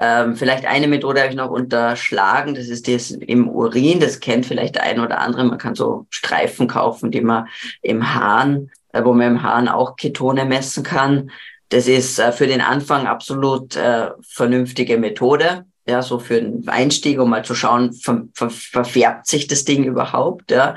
[0.00, 4.46] Ähm, vielleicht eine Methode habe ich noch unterschlagen, das ist das im Urin, das kennt
[4.46, 5.44] vielleicht der ein oder andere.
[5.44, 7.48] Man kann so Streifen kaufen, die man
[7.82, 11.30] im Hahn, äh, wo man im Hahn auch Ketone messen kann.
[11.70, 15.64] Das ist äh, für den Anfang absolut äh, vernünftige Methode.
[15.88, 19.82] Ja, so für den Einstieg, um mal zu schauen, ver ver verfärbt sich das Ding
[19.84, 20.76] überhaupt, ja.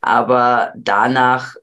[0.00, 1.56] Aber danach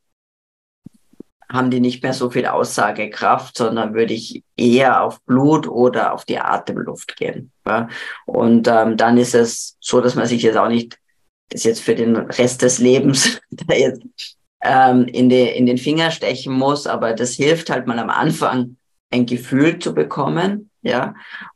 [1.54, 6.26] haben die nicht mehr so viel Aussagekraft, sondern würde ich eher auf Blut oder auf
[6.26, 7.52] die Atemluft gehen.
[7.66, 7.88] Ja?
[8.26, 10.98] Und ähm, dann ist es so, dass man sich jetzt auch nicht
[11.50, 13.39] das jetzt für den Rest des Lebens
[13.70, 14.02] jetzt,
[14.63, 18.78] ähm, in, die, in den Finger stechen muss, aber das hilft halt mal am Anfang
[19.12, 21.13] ein Gefühl zu bekommen, ja.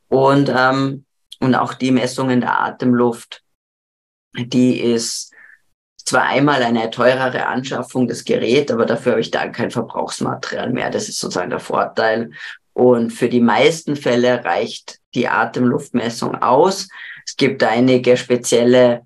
[0.10, 1.06] Und, ähm,
[1.40, 3.42] und auch die Messungen der Atemluft,
[4.36, 5.34] die ist
[6.08, 10.90] zwar einmal eine teurere Anschaffung des Geräts, aber dafür habe ich dann kein Verbrauchsmaterial mehr.
[10.90, 12.32] Das ist sozusagen der Vorteil.
[12.72, 16.88] Und für die meisten Fälle reicht die Atemluftmessung aus.
[17.26, 19.02] Es gibt einige spezielle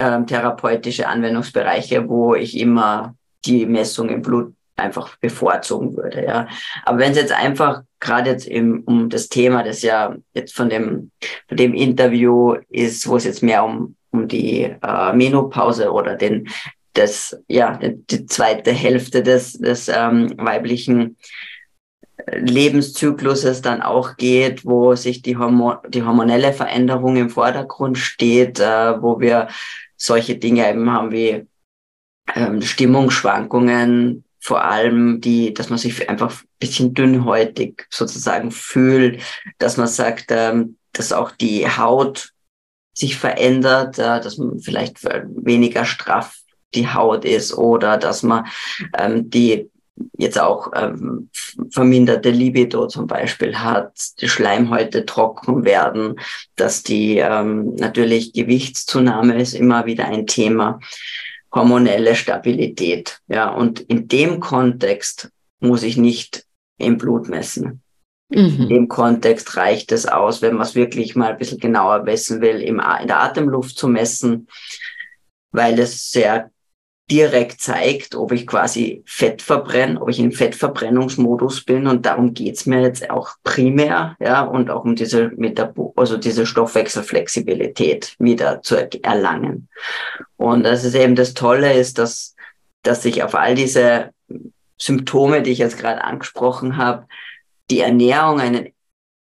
[0.00, 6.24] ähm, therapeutische Anwendungsbereiche, wo ich immer die Messung im Blut einfach bevorzugen würde.
[6.24, 6.48] Ja.
[6.84, 10.68] Aber wenn es jetzt einfach gerade jetzt im, um das Thema, das ja jetzt von
[10.68, 11.12] dem,
[11.46, 16.48] von dem Interview ist, wo es jetzt mehr um, um die äh, Menopause oder den,
[16.94, 21.16] das, ja, die zweite Hälfte des, des ähm, weiblichen
[22.26, 29.00] Lebenszykluses dann auch geht, wo sich die, Hormon die hormonelle Veränderung im Vordergrund steht, äh,
[29.00, 29.48] wo wir
[29.96, 31.46] solche Dinge eben haben wie
[32.34, 39.22] ähm, Stimmungsschwankungen, vor allem die, dass man sich einfach ein bisschen dünnhäutig sozusagen fühlt,
[39.58, 42.32] dass man sagt, ähm, dass auch die Haut
[42.92, 46.36] sich verändert, äh, dass man vielleicht weniger straff
[46.74, 48.46] die Haut ist oder dass man
[48.96, 49.70] ähm, die
[50.16, 51.28] jetzt auch ähm,
[51.70, 56.18] verminderte Libido zum Beispiel hat, die Schleimhäute trocken werden,
[56.56, 60.80] dass die ähm, natürlich Gewichtszunahme ist immer wieder ein Thema,
[61.52, 63.20] hormonelle Stabilität.
[63.28, 66.46] Ja, und in dem Kontext muss ich nicht
[66.78, 67.82] im Blut messen.
[68.30, 68.62] Mhm.
[68.62, 72.40] In dem Kontext reicht es aus, wenn man es wirklich mal ein bisschen genauer messen
[72.40, 74.48] will, im, in der Atemluft zu messen,
[75.52, 76.50] weil es sehr
[77.10, 82.66] direkt zeigt, ob ich quasi Fett verbrenne, ob ich im Fettverbrennungsmodus bin und darum geht's
[82.66, 88.76] mir jetzt auch primär, ja, und auch um diese Metabo also diese Stoffwechselflexibilität wieder zu
[89.02, 89.68] erlangen.
[90.36, 92.36] Und das ist eben das Tolle ist, dass,
[92.82, 94.10] dass sich auf all diese
[94.78, 97.06] Symptome, die ich jetzt gerade angesprochen habe,
[97.70, 98.68] die Ernährung einen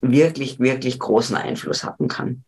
[0.02, 2.44] wirklich, wirklich großen Einfluss haben kann.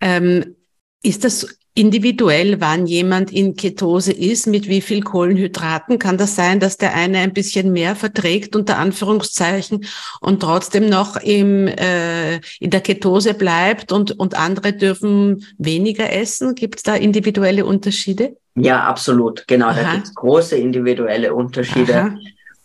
[0.00, 0.56] Ähm,
[1.02, 5.98] ist das individuell, wann jemand in Ketose ist, mit wie viel Kohlenhydraten.
[5.98, 9.86] Kann das sein, dass der eine ein bisschen mehr verträgt, unter Anführungszeichen,
[10.20, 16.54] und trotzdem noch im, äh, in der Ketose bleibt und, und andere dürfen weniger essen?
[16.54, 18.36] Gibt es da individuelle Unterschiede?
[18.54, 19.46] Ja, absolut.
[19.48, 19.82] Genau, Aha.
[19.82, 21.94] da gibt es große individuelle Unterschiede.
[21.94, 22.18] Aha.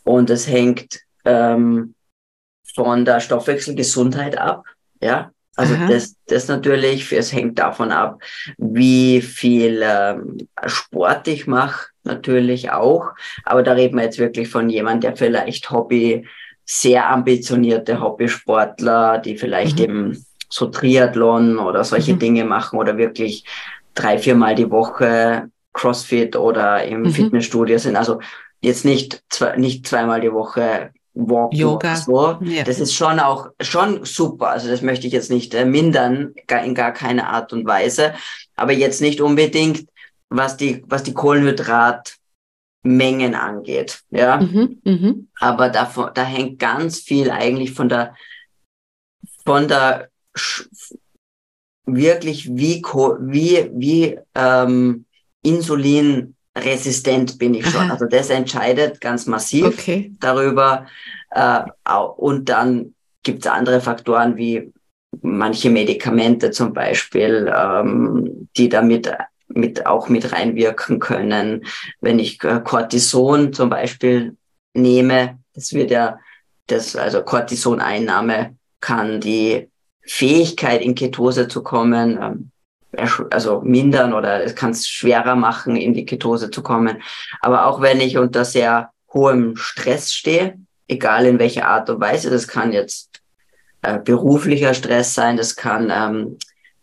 [0.04, 1.94] Und es hängt ähm,
[2.74, 4.64] von der Stoffwechselgesundheit ab.
[5.02, 8.22] Ja, also das, das natürlich, es hängt davon ab,
[8.58, 10.38] wie viel ähm,
[10.68, 13.10] Sport ich mache, natürlich auch.
[13.44, 16.28] Aber da reden wir jetzt wirklich von jemand, der vielleicht Hobby,
[16.64, 19.84] sehr ambitionierte Hobbysportler, die vielleicht mhm.
[19.84, 22.20] eben so Triathlon oder solche mhm.
[22.20, 23.44] Dinge machen oder wirklich
[23.96, 27.12] drei, viermal die Woche Crossfit oder im mhm.
[27.12, 27.96] Fitnessstudio sind.
[27.96, 28.20] Also
[28.62, 31.96] jetzt nicht, zwei, nicht zweimal die Woche Walk Yoga.
[31.96, 32.38] So.
[32.42, 32.64] Ja.
[32.64, 34.50] Das ist schon auch schon super.
[34.50, 38.14] Also das möchte ich jetzt nicht äh, mindern, gar, in gar keine Art und Weise.
[38.56, 39.88] Aber jetzt nicht unbedingt,
[40.30, 44.02] was die, was die Kohlenhydratmengen angeht.
[44.12, 44.38] Ja.
[44.38, 45.14] Mhm, mh.
[45.40, 48.16] Aber davon, da hängt ganz viel eigentlich von der,
[49.44, 50.10] von der
[51.86, 55.06] wirklich wie, wie, wie ähm,
[55.42, 57.82] Insulin resistent bin ich schon.
[57.82, 57.94] Aha.
[57.94, 60.12] Also das entscheidet ganz massiv okay.
[60.20, 60.86] darüber.
[61.32, 61.62] Äh,
[62.18, 62.94] und dann
[63.24, 64.72] gibt es andere Faktoren wie
[65.22, 69.12] manche Medikamente zum Beispiel, ähm, die damit
[69.48, 71.66] mit, auch mit reinwirken können.
[72.02, 74.36] Wenn ich äh, Cortison zum Beispiel
[74.74, 76.20] nehme, das wird ja,
[76.68, 79.70] das, also Cortisoneinnahme kann die
[80.02, 82.52] Fähigkeit in Ketose zu kommen, ähm,
[83.30, 87.02] also mindern oder es kann es schwerer machen, in die Ketose zu kommen.
[87.42, 90.58] Aber auch wenn ich unter sehr hohem Stress stehe,
[90.88, 93.22] egal in welcher Art und Weise, das kann jetzt
[93.82, 96.38] äh, beruflicher Stress sein, das kann ähm,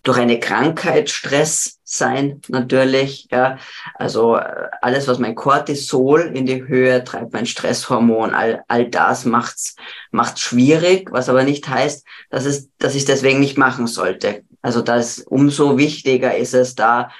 [0.04, 3.26] durch eine Krankheit Stress sein, natürlich.
[3.30, 3.58] Ja,
[3.94, 9.24] also äh, alles, was mein Cortisol in die Höhe treibt, mein Stresshormon, all, all das
[9.24, 9.76] macht's
[10.10, 14.44] macht's schwierig, was aber nicht heißt, dass es, dass ich deswegen nicht machen sollte.
[14.64, 17.10] Also das umso wichtiger ist es da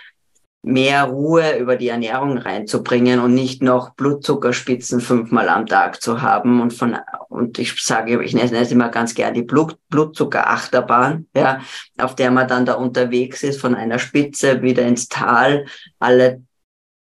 [0.63, 6.63] mehr Ruhe über die Ernährung reinzubringen und nicht noch Blutzuckerspitzen fünfmal am Tag zu haben
[6.63, 6.97] und von
[7.29, 11.61] und ich sage, ich nenne es immer ganz gern die Blut, Blutzuckerachterbahn, ja,
[11.99, 15.67] auf der man dann da unterwegs ist von einer Spitze wieder ins Tal
[15.99, 16.43] alle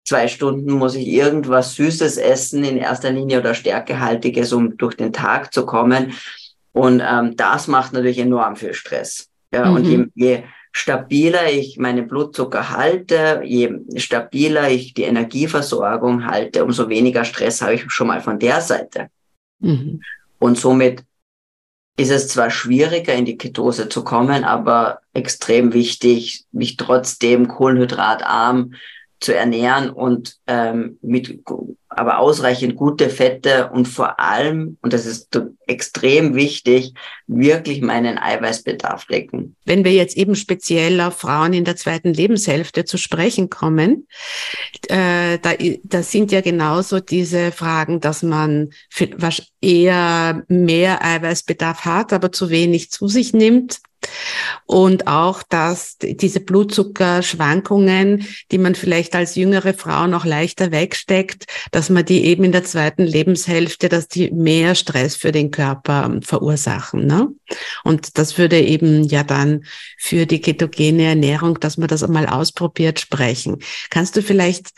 [0.04, 5.12] zwei Stunden muss ich irgendwas Süßes essen, in erster Linie oder Stärkehaltiges, um durch den
[5.12, 6.14] Tag zu kommen.
[6.72, 9.31] Und ähm, das macht natürlich enorm viel Stress.
[9.52, 9.76] Ja, mhm.
[9.76, 16.88] und je, je stabiler ich meine Blutzucker halte, je stabiler ich die Energieversorgung halte, umso
[16.88, 19.08] weniger Stress habe ich schon mal von der Seite.
[19.60, 20.00] Mhm.
[20.38, 21.04] Und somit
[21.98, 28.72] ist es zwar schwieriger, in die Ketose zu kommen, aber extrem wichtig, mich trotzdem kohlenhydratarm
[29.22, 31.42] zu ernähren und ähm, mit
[31.88, 36.94] aber ausreichend gute Fette und vor allem, und das ist extrem wichtig,
[37.26, 39.56] wirklich meinen Eiweißbedarf decken.
[39.64, 44.06] Wenn wir jetzt eben speziell auf Frauen in der zweiten Lebenshälfte zu sprechen kommen,
[44.88, 45.52] äh, da,
[45.84, 48.70] da sind ja genauso diese Fragen, dass man
[49.60, 53.80] eher mehr Eiweißbedarf hat, aber zu wenig zu sich nimmt
[54.66, 61.90] und auch, dass diese Blutzuckerschwankungen, die man vielleicht als jüngere Frau noch leichter wegsteckt, dass
[61.90, 67.06] man die eben in der zweiten Lebenshälfte, dass die mehr Stress für den Körper verursachen.
[67.06, 67.28] Ne?
[67.84, 69.64] Und das würde eben ja dann
[69.98, 73.58] für die ketogene Ernährung, dass man das einmal ausprobiert, sprechen.
[73.90, 74.70] Kannst du vielleicht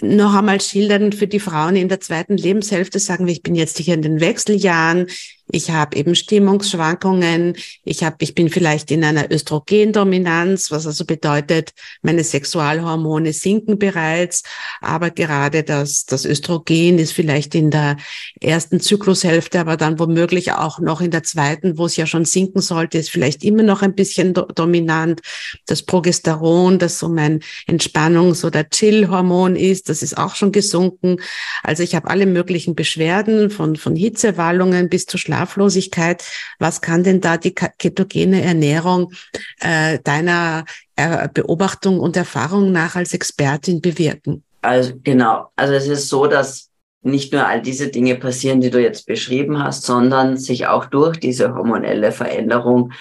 [0.00, 3.78] noch einmal schildern für die Frauen in der zweiten Lebenshälfte, sagen wir, ich bin jetzt
[3.78, 5.06] hier in den Wechseljahren,
[5.48, 11.72] ich habe eben Stimmungsschwankungen, ich habe, ich bin vielleicht in einer Östrogendominanz, was also bedeutet,
[12.02, 14.42] meine Sexualhormone sinken bereits,
[14.80, 17.96] aber gerade das, das Östrogen ist vielleicht in der
[18.40, 22.60] ersten Zyklushälfte, aber dann womöglich auch noch in der zweiten, wo es ja schon sinken
[22.60, 25.20] sollte, ist vielleicht immer noch ein bisschen do dominant.
[25.66, 31.18] Das Progesteron, das so mein Entspannungs- oder Chill-Hormon ist, das ist auch schon gesunken.
[31.62, 36.24] Also ich habe alle möglichen Beschwerden von, von Hitzewallungen bis zu Schlaf Schlaflosigkeit.
[36.58, 39.12] Was kann denn da die ketogene Ernährung
[39.60, 40.64] äh, deiner
[40.96, 44.42] äh, Beobachtung und Erfahrung nach als Expertin bewirken?
[44.62, 46.70] Also genau, also es ist so, dass
[47.02, 51.18] nicht nur all diese Dinge passieren, die du jetzt beschrieben hast, sondern sich auch durch
[51.18, 52.92] diese hormonelle Veränderung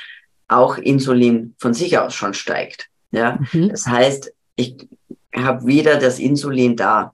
[0.48, 2.88] auch Insulin von sich aus schon steigt.
[3.12, 3.70] Ja, mhm.
[3.70, 4.88] das heißt, ich
[5.36, 7.14] habe wieder das Insulin da.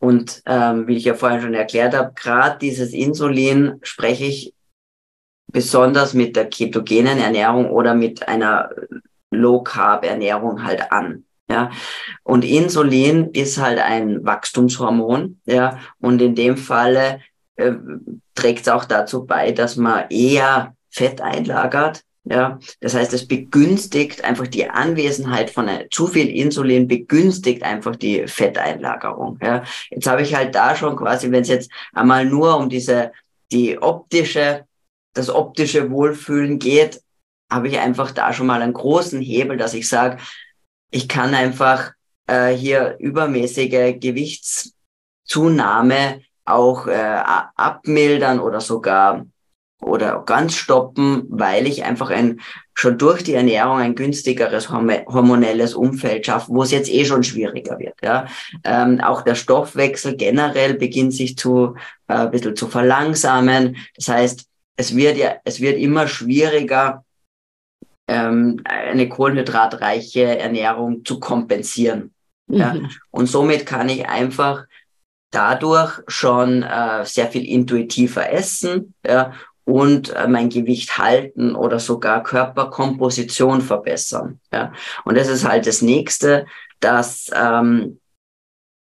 [0.00, 4.53] Und ähm, wie ich ja vorhin schon erklärt habe, gerade dieses Insulin spreche ich
[5.54, 8.70] besonders mit der ketogenen Ernährung oder mit einer
[9.30, 11.24] Low-Carb-Ernährung halt an.
[11.48, 11.70] Ja,
[12.22, 17.20] und Insulin ist halt ein Wachstumshormon, ja, und in dem Falle
[17.56, 17.72] äh,
[18.34, 24.24] trägt es auch dazu bei, dass man eher Fett einlagert, ja, das heißt, es begünstigt
[24.24, 29.38] einfach die Anwesenheit von äh, zu viel Insulin, begünstigt einfach die Fetteinlagerung.
[29.42, 29.62] Ja.
[29.90, 33.12] Jetzt habe ich halt da schon quasi, wenn es jetzt einmal nur um diese,
[33.52, 34.64] die optische,
[35.14, 37.00] das optische Wohlfühlen geht,
[37.50, 40.18] habe ich einfach da schon mal einen großen Hebel, dass ich sage,
[40.90, 41.92] ich kann einfach
[42.26, 47.22] äh, hier übermäßige Gewichtszunahme auch äh,
[47.56, 49.24] abmildern oder sogar
[49.80, 52.40] oder ganz stoppen, weil ich einfach ein
[52.74, 57.78] schon durch die Ernährung ein günstigeres hormonelles Umfeld schaffe, wo es jetzt eh schon schwieriger
[57.78, 57.94] wird.
[58.02, 58.26] Ja.
[58.64, 61.76] Ähm, auch der Stoffwechsel generell beginnt sich zu
[62.08, 63.76] äh, ein bisschen zu verlangsamen.
[63.94, 64.46] Das heißt,
[64.76, 67.04] es wird ja, es wird immer schwieriger,
[68.08, 72.12] ähm, eine kohlenhydratreiche Ernährung zu kompensieren.
[72.46, 72.56] Mhm.
[72.56, 72.76] Ja.
[73.10, 74.64] Und somit kann ich einfach
[75.30, 79.32] dadurch schon äh, sehr viel intuitiver essen ja,
[79.64, 84.40] und äh, mein Gewicht halten oder sogar Körperkomposition verbessern.
[84.52, 84.72] Ja.
[85.04, 86.46] Und das ist halt das nächste,
[86.80, 87.98] dass ähm,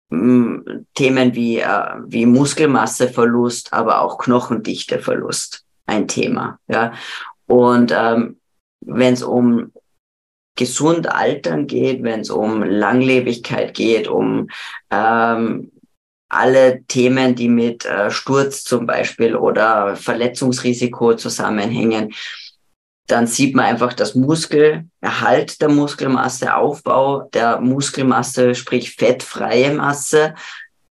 [0.09, 6.59] Themen wie, äh, wie Muskelmasseverlust, aber auch Knochendichteverlust ein Thema.
[6.69, 6.93] Ja.
[7.47, 8.41] Und ähm,
[8.81, 9.73] wenn es um
[10.57, 14.49] gesund altern geht, wenn es um Langlebigkeit geht, um
[14.91, 15.71] ähm,
[16.29, 22.15] alle Themen, die mit äh, Sturz zum Beispiel oder Verletzungsrisiko zusammenhängen,
[23.07, 30.35] dann sieht man einfach, dass Muskelerhalt der Muskelmasse, Aufbau der Muskelmasse, sprich fettfreie Masse,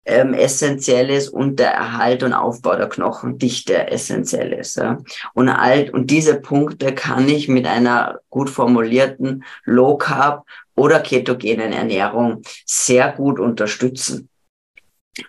[0.08, 4.76] ähm, essentiell ist und der Erhalt und Aufbau der Knochendichte essentiell ist.
[4.76, 4.98] Ja.
[5.34, 10.44] Und, all, und diese Punkte kann ich mit einer gut formulierten Low Carb
[10.74, 14.28] oder ketogenen Ernährung sehr gut unterstützen.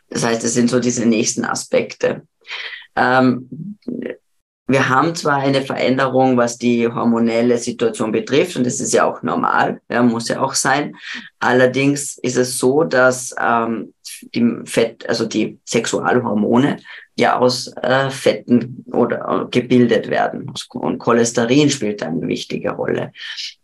[0.10, 2.22] Das heißt, es sind so diese nächsten Aspekte.
[2.96, 3.78] Ähm,
[4.70, 9.24] wir haben zwar eine Veränderung, was die hormonelle Situation betrifft, und das ist ja auch
[9.24, 10.96] normal, ja, muss ja auch sein.
[11.40, 13.96] Allerdings ist es so, dass ähm,
[14.34, 16.80] die Fett, also die Sexualhormone
[17.18, 20.52] ja aus äh, Fetten oder äh, gebildet werden.
[20.74, 23.12] Und Cholesterin spielt eine wichtige Rolle.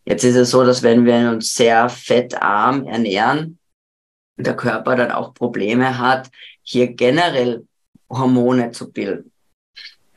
[0.05, 3.57] Jetzt ist es so, dass wenn wir uns sehr fettarm ernähren,
[4.37, 6.29] der Körper dann auch Probleme hat,
[6.63, 7.65] hier generell
[8.09, 9.31] Hormone zu bilden.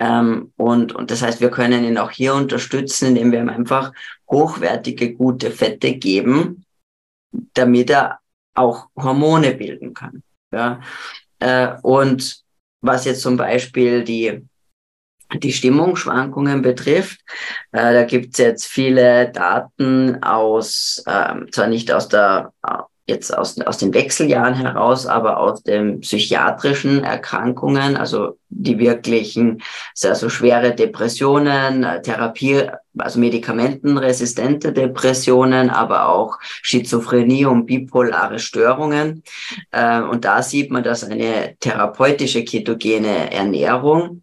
[0.00, 3.92] Ähm, und, und das heißt, wir können ihn auch hier unterstützen, indem wir ihm einfach
[4.30, 6.64] hochwertige, gute Fette geben,
[7.54, 8.20] damit er
[8.54, 10.22] auch Hormone bilden kann.
[10.52, 10.80] Ja?
[11.38, 12.42] Äh, und
[12.80, 14.46] was jetzt zum Beispiel die,
[15.34, 17.20] die Stimmungsschwankungen betrifft,
[17.72, 22.52] äh, da gibt es jetzt viele Daten aus, äh, zwar nicht aus der
[23.08, 29.62] jetzt aus, aus den Wechseljahren heraus, aber aus den psychiatrischen Erkrankungen, also die wirklichen,
[30.04, 32.68] also schwere Depressionen, Therapie,
[33.00, 39.22] also medikamentenresistente Depressionen, aber auch Schizophrenie und bipolare Störungen.
[39.70, 44.22] Äh, und da sieht man, dass eine therapeutische ketogene Ernährung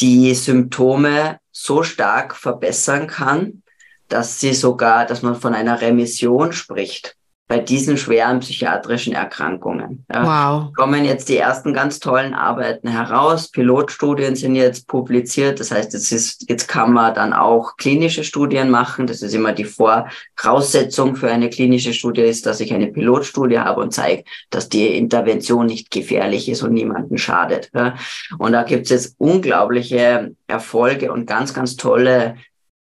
[0.00, 3.62] die Symptome so stark verbessern kann,
[4.08, 7.16] dass sie sogar, dass man von einer Remission spricht
[7.50, 10.06] bei diesen schweren psychiatrischen Erkrankungen.
[10.14, 10.72] Ja, wow.
[10.72, 13.50] Kommen jetzt die ersten ganz tollen Arbeiten heraus.
[13.50, 15.58] Pilotstudien sind jetzt publiziert.
[15.58, 19.08] Das heißt, jetzt, ist, jetzt kann man dann auch klinische Studien machen.
[19.08, 23.80] Das ist immer die Voraussetzung für eine klinische Studie ist, dass ich eine Pilotstudie habe
[23.80, 27.72] und zeige, dass die Intervention nicht gefährlich ist und niemanden schadet.
[28.38, 32.36] Und da gibt es jetzt unglaubliche Erfolge und ganz, ganz tolle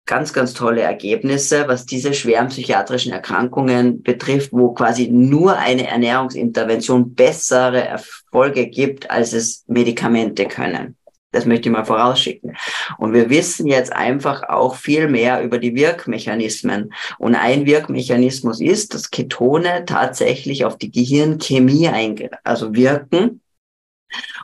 [0.07, 7.14] ganz, ganz tolle Ergebnisse, was diese schweren psychiatrischen Erkrankungen betrifft, wo quasi nur eine Ernährungsintervention
[7.14, 10.96] bessere Erfolge gibt, als es Medikamente können.
[11.32, 12.57] Das möchte ich mal vorausschicken.
[12.98, 16.94] Und wir wissen jetzt einfach auch viel mehr über die Wirkmechanismen.
[17.18, 21.90] Und ein Wirkmechanismus ist, dass Ketone tatsächlich auf die Gehirnchemie
[22.42, 23.42] also wirken.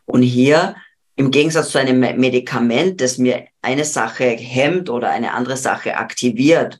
[0.05, 0.75] Und hier
[1.17, 6.79] im Gegensatz zu einem Medikament, das mir eine Sache hemmt oder eine andere Sache aktiviert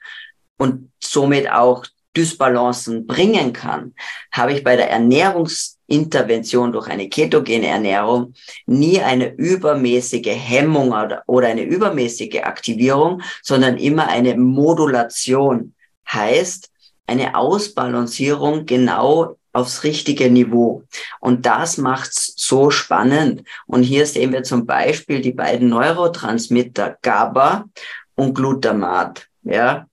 [0.59, 3.95] und somit auch Dysbalancen bringen kann,
[4.33, 8.35] habe ich bei der Ernährungsintervention durch eine ketogene Ernährung
[8.67, 10.93] nie eine übermäßige Hemmung
[11.27, 15.75] oder, eine übermäßige Aktivierung, sondern immer eine Modulation.
[16.11, 16.71] Heißt,
[17.07, 20.85] eine Ausbalancierung genau aufs richtige Niveau.
[21.21, 23.43] Und das macht's so spannend.
[23.67, 27.67] Und hier sehen wir zum Beispiel die beiden Neurotransmitter GABA
[28.15, 29.29] und Glutamat.
[29.43, 29.87] Ja.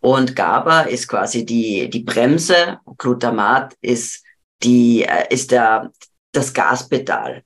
[0.00, 4.24] Und GABA ist quasi die, die Bremse, Glutamat ist
[4.62, 5.92] die, äh, ist der,
[6.32, 7.42] das Gaspedal.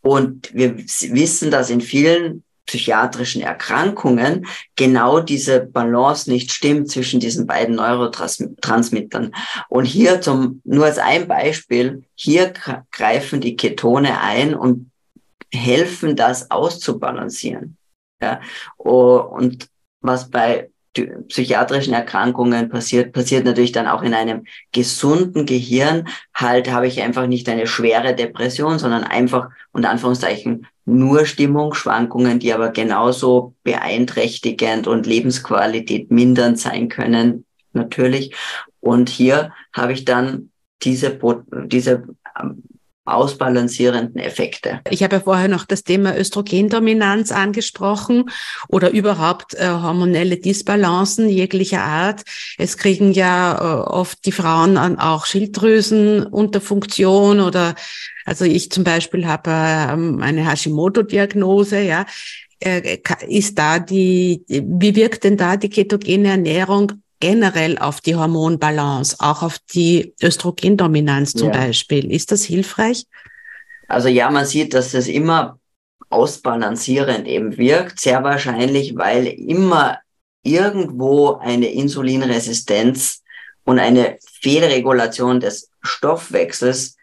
[0.00, 4.46] Und wir wissen, dass in vielen psychiatrischen Erkrankungen
[4.76, 9.34] genau diese Balance nicht stimmt zwischen diesen beiden Neurotransmittern.
[9.68, 12.52] Und hier zum, nur als ein Beispiel, hier
[12.90, 14.90] greifen die Ketone ein und
[15.52, 17.76] helfen, das auszubalancieren.
[18.22, 18.40] Ja,
[18.76, 19.68] und
[20.00, 20.70] was bei
[21.28, 26.06] psychiatrischen Erkrankungen passiert, passiert natürlich dann auch in einem gesunden Gehirn.
[26.34, 32.52] Halt habe ich einfach nicht eine schwere Depression, sondern einfach unter Anführungszeichen nur Stimmungsschwankungen, die
[32.52, 38.34] aber genauso beeinträchtigend und Lebensqualität mindernd sein können, natürlich.
[38.80, 40.50] Und hier habe ich dann
[40.82, 41.18] diese,
[41.66, 42.02] diese
[42.40, 42.62] ähm,
[43.04, 44.80] ausbalancierenden Effekte.
[44.88, 48.30] Ich habe ja vorher noch das Thema Östrogendominanz angesprochen
[48.68, 52.22] oder überhaupt äh, hormonelle Disbalancen jeglicher Art.
[52.58, 57.74] Es kriegen ja äh, oft die Frauen auch Schilddrüsen unter Funktion oder
[58.24, 62.06] also ich zum Beispiel habe äh, eine Hashimoto-Diagnose, ja.
[62.60, 69.16] Äh, ist da die, wie wirkt denn da die ketogene Ernährung generell auf die Hormonbalance,
[69.20, 71.54] auch auf die Östrogendominanz zum ja.
[71.54, 72.10] Beispiel.
[72.10, 73.06] Ist das hilfreich?
[73.86, 75.60] Also ja, man sieht, dass es immer
[76.10, 79.98] ausbalancierend eben wirkt, sehr wahrscheinlich, weil immer
[80.42, 83.22] irgendwo eine Insulinresistenz
[83.62, 86.96] und eine Fehlregulation des Stoffwechsels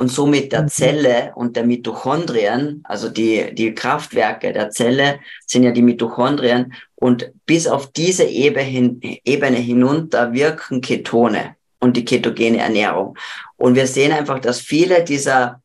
[0.00, 0.68] und somit der mhm.
[0.68, 7.30] Zelle und der Mitochondrien, also die, die Kraftwerke der Zelle sind ja die Mitochondrien und
[7.44, 13.18] bis auf diese Ebene hinunter wirken Ketone und die ketogene Ernährung.
[13.58, 15.60] Und wir sehen einfach, dass viele dieser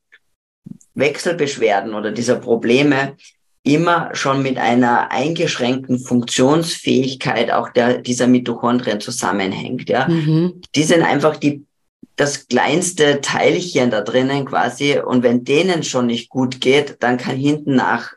[0.95, 3.15] Wechselbeschwerden oder dieser Probleme
[3.63, 9.87] immer schon mit einer eingeschränkten Funktionsfähigkeit auch der, dieser Mitochondrien zusammenhängt.
[9.89, 10.61] Ja, mhm.
[10.75, 11.63] die sind einfach die
[12.15, 14.99] das kleinste Teilchen da drinnen quasi.
[14.99, 18.13] Und wenn denen schon nicht gut geht, dann kann hinten nach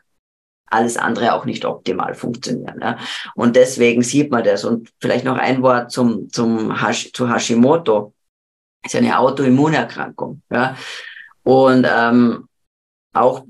[0.67, 2.79] alles andere auch nicht optimal funktionieren.
[2.81, 2.97] Ja.
[3.35, 4.63] Und deswegen sieht man das.
[4.63, 8.13] Und vielleicht noch ein Wort zum, zum Hash, zu Hashimoto.
[8.83, 10.41] Das ist eine Autoimmunerkrankung.
[10.49, 10.77] Ja.
[11.43, 12.47] Und ähm,
[13.13, 13.43] auch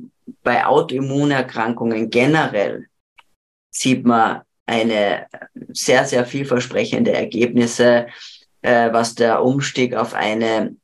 [0.43, 2.87] bei Autoimmunerkrankungen generell
[3.69, 5.27] sieht man eine
[5.73, 8.07] sehr, sehr vielversprechende Ergebnisse
[8.61, 10.75] äh, was der Umstieg auf eine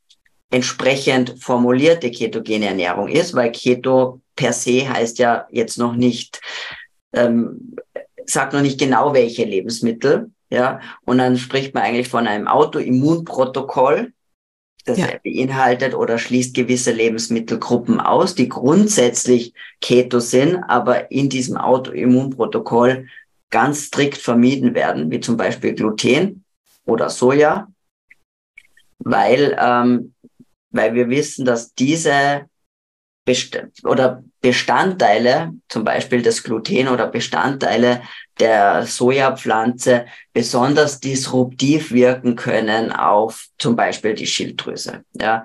[0.50, 6.40] entsprechend formulierte ketogene Ernährung ist, weil Keto per se heißt ja jetzt noch nicht,
[7.12, 7.76] ähm,
[8.26, 14.12] sagt noch nicht genau welche Lebensmittel, ja, und dann spricht man eigentlich von einem Autoimmunprotokoll,
[14.84, 15.08] das ja.
[15.24, 23.08] beinhaltet oder schließt gewisse Lebensmittelgruppen aus, die grundsätzlich Keto sind, aber in diesem Autoimmunprotokoll
[23.50, 26.44] ganz strikt vermieden werden, wie zum Beispiel Gluten
[26.86, 27.68] oder Soja,
[28.98, 30.14] weil, ähm,
[30.70, 32.48] weil wir wissen, dass diese
[33.26, 38.02] Best oder Bestandteile, zum Beispiel das Gluten oder Bestandteile
[38.38, 45.04] der Sojapflanze besonders disruptiv wirken können auf zum Beispiel die Schilddrüse.
[45.14, 45.44] Ja.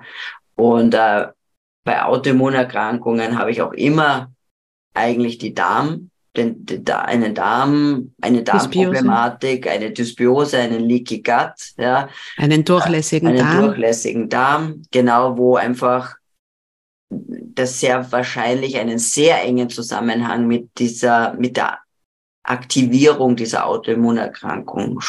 [0.54, 1.26] Und äh,
[1.84, 4.32] bei Autoimmunerkrankungen habe ich auch immer
[4.94, 12.08] eigentlich die Darm, den, den, einen Darm, eine Darmproblematik, eine Dysbiose, einen Leaky Gut, ja.
[12.38, 13.50] Einen durchlässigen einen Darm.
[13.50, 16.16] Einen durchlässigen Darm, genau, wo einfach
[17.10, 21.80] das sehr wahrscheinlich einen sehr engen Zusammenhang mit dieser, mit der
[22.42, 25.00] Aktivierung dieser Autoimmunerkrankung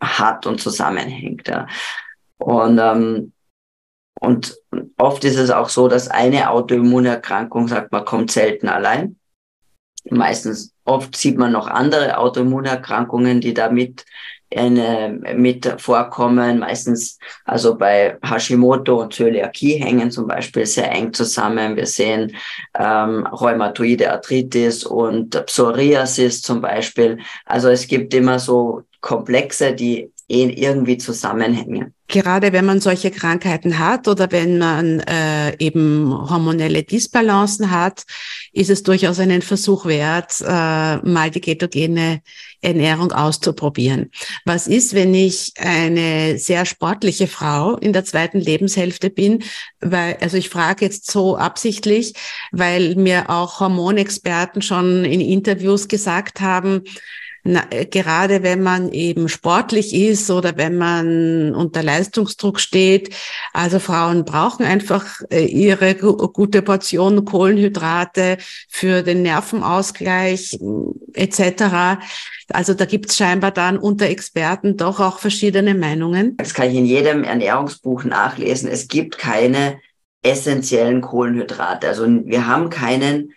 [0.00, 1.48] hat und zusammenhängt.
[1.48, 1.66] Ja.
[2.38, 3.32] Und, ähm,
[4.20, 4.56] und
[4.98, 9.19] oft ist es auch so, dass eine Autoimmunerkrankung, sagt man, kommt selten allein.
[10.08, 14.04] Meistens, oft sieht man noch andere Autoimmunerkrankungen, die damit
[14.54, 16.58] eine, mit vorkommen.
[16.58, 21.76] Meistens, also bei Hashimoto und Zöliakie hängen zum Beispiel sehr eng zusammen.
[21.76, 22.34] Wir sehen
[22.78, 27.18] ähm, rheumatoide Arthritis und Psoriasis zum Beispiel.
[27.44, 31.92] Also es gibt immer so Komplexe, die irgendwie zusammenhängen.
[32.06, 38.04] Gerade wenn man solche Krankheiten hat oder wenn man äh, eben hormonelle Disbalancen hat,
[38.52, 42.20] ist es durchaus einen Versuch wert, äh, mal die ketogene
[42.60, 44.10] Ernährung auszuprobieren.
[44.44, 49.42] Was ist, wenn ich eine sehr sportliche Frau in der zweiten Lebenshälfte bin?
[49.80, 52.14] Weil, also ich frage jetzt so absichtlich,
[52.52, 56.82] weil mir auch Hormonexperten schon in Interviews gesagt haben,
[57.42, 63.14] na, äh, gerade wenn man eben sportlich ist oder wenn man unter Leistungsdruck steht.
[63.52, 68.38] Also Frauen brauchen einfach äh, ihre gute Portion Kohlenhydrate
[68.68, 70.58] für den Nervenausgleich
[71.14, 71.98] etc.
[72.52, 76.36] Also da gibt es scheinbar dann unter Experten doch auch verschiedene Meinungen.
[76.36, 78.68] Das kann ich in jedem Ernährungsbuch nachlesen.
[78.68, 79.80] Es gibt keine
[80.22, 81.88] essentiellen Kohlenhydrate.
[81.88, 83.32] Also wir haben keinen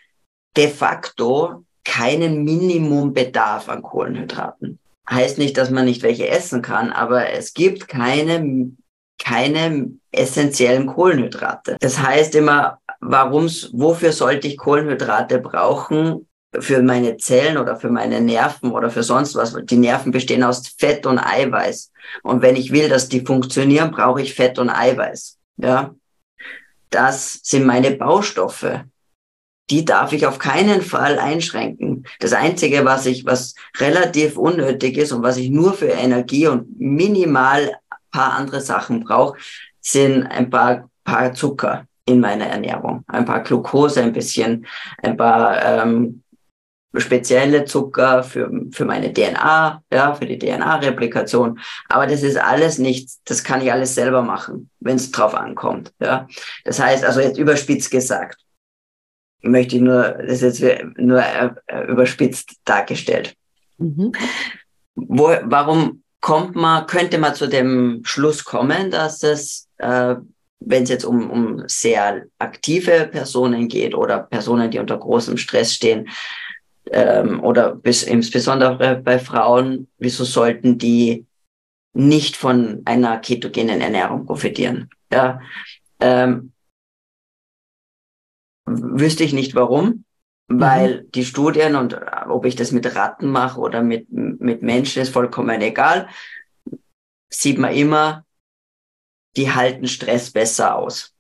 [0.58, 4.80] de facto keinen Minimumbedarf an Kohlenhydraten.
[5.10, 8.72] Heißt nicht, dass man nicht welche essen kann, aber es gibt keine,
[9.20, 11.78] keine essentiellen Kohlenhydrate.
[11.80, 16.28] Das heißt immer, warum's, wofür sollte ich Kohlenhydrate brauchen?
[16.60, 19.56] Für meine Zellen oder für meine Nerven oder für sonst was.
[19.64, 21.92] Die Nerven bestehen aus Fett und Eiweiß.
[22.22, 25.40] Und wenn ich will, dass die funktionieren, brauche ich Fett und Eiweiß.
[25.58, 25.96] Ja.
[26.92, 28.84] Das sind meine Baustoffe
[29.70, 32.06] die darf ich auf keinen Fall einschränken.
[32.20, 36.80] Das Einzige, was ich, was relativ unnötig ist und was ich nur für Energie und
[36.80, 37.72] minimal
[38.12, 39.38] paar andere Sachen brauche,
[39.82, 43.04] sind ein paar, paar Zucker in meiner Ernährung.
[43.08, 44.66] Ein paar Glucose, ein bisschen,
[45.02, 46.24] ein paar ähm,
[46.96, 51.60] spezielle Zucker für, für meine DNA, ja, für die DNA-Replikation.
[51.90, 55.92] Aber das ist alles nichts, das kann ich alles selber machen, wenn es drauf ankommt.
[56.00, 56.28] Ja.
[56.66, 58.43] Das heißt, also jetzt überspitzt gesagt,
[59.44, 63.36] möchte ich nur, das ist jetzt nur äh, überspitzt dargestellt.
[63.78, 64.14] Mhm.
[64.96, 70.16] Wo, warum kommt man, könnte man zu dem Schluss kommen, dass es, äh,
[70.62, 75.74] wenn es jetzt um, um sehr aktive Personen geht oder Personen, die unter großem Stress
[75.74, 76.08] stehen,
[76.92, 81.26] ähm, oder bis, insbesondere bei Frauen, wieso sollten die
[81.94, 84.90] nicht von einer ketogenen Ernährung profitieren?
[85.12, 85.42] Ja,
[86.00, 86.53] ähm,
[88.66, 90.06] wüsste ich nicht warum,
[90.48, 91.12] weil mhm.
[91.12, 95.62] die Studien und ob ich das mit Ratten mache oder mit, mit Menschen ist vollkommen
[95.62, 96.08] egal,
[97.30, 98.26] sieht man immer,
[99.36, 101.14] die halten Stress besser aus.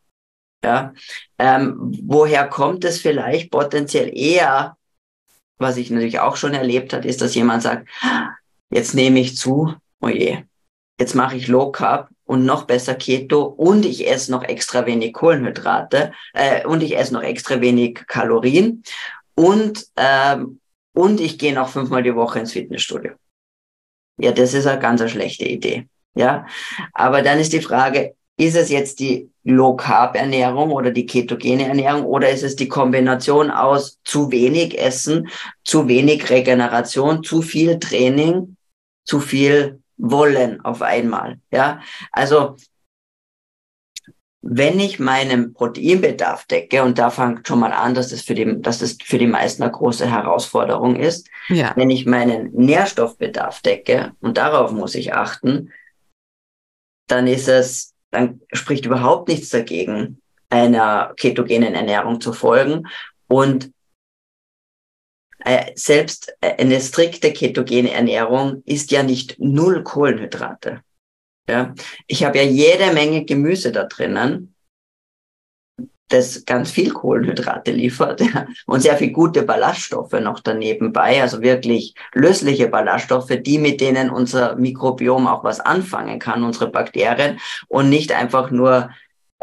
[0.64, 0.94] Ja,
[1.40, 4.78] ähm, woher kommt es vielleicht potenziell eher,
[5.58, 7.90] was ich natürlich auch schon erlebt hat, ist, dass jemand sagt,
[8.70, 10.44] jetzt nehme ich zu, oh je,
[10.98, 15.14] jetzt mache ich Low Carb und noch besser Keto und ich esse noch extra wenig
[15.14, 18.82] Kohlenhydrate äh, und ich esse noch extra wenig Kalorien
[19.36, 20.60] und, ähm,
[20.96, 23.12] und ich gehe noch fünfmal die Woche ins Fitnessstudio.
[24.18, 25.88] Ja, das ist eine ganz schlechte Idee.
[26.16, 26.48] Ja,
[26.94, 31.68] aber dann ist die Frage, ist es jetzt die Low Carb Ernährung oder die ketogene
[31.68, 35.30] Ernährung oder ist es die Kombination aus zu wenig Essen,
[35.64, 38.56] zu wenig Regeneration, zu viel Training,
[39.06, 41.40] zu viel wollen auf einmal.
[41.52, 41.82] Ja,
[42.12, 42.58] also
[44.46, 48.62] wenn ich meinen Proteinbedarf decke, und da fängt schon mal an, dass das für die,
[48.62, 51.72] dass das für die meisten eine große Herausforderung ist, ja.
[51.78, 55.72] wenn ich meinen Nährstoffbedarf decke, und darauf muss ich achten,
[57.08, 62.88] dann ist es, dann spricht überhaupt nichts dagegen, einer ketogenen Ernährung zu folgen.
[63.28, 63.72] Und
[65.76, 70.82] selbst eine strikte ketogene Ernährung ist ja nicht null Kohlenhydrate.
[71.50, 71.74] Ja,
[72.08, 74.54] ich habe ja jede Menge Gemüse da drinnen,
[76.14, 81.42] das ganz viel Kohlenhydrate liefert ja, und sehr viel gute Ballaststoffe noch daneben bei, also
[81.42, 87.90] wirklich lösliche Ballaststoffe, die mit denen unser Mikrobiom auch was anfangen kann, unsere Bakterien und
[87.90, 88.90] nicht einfach nur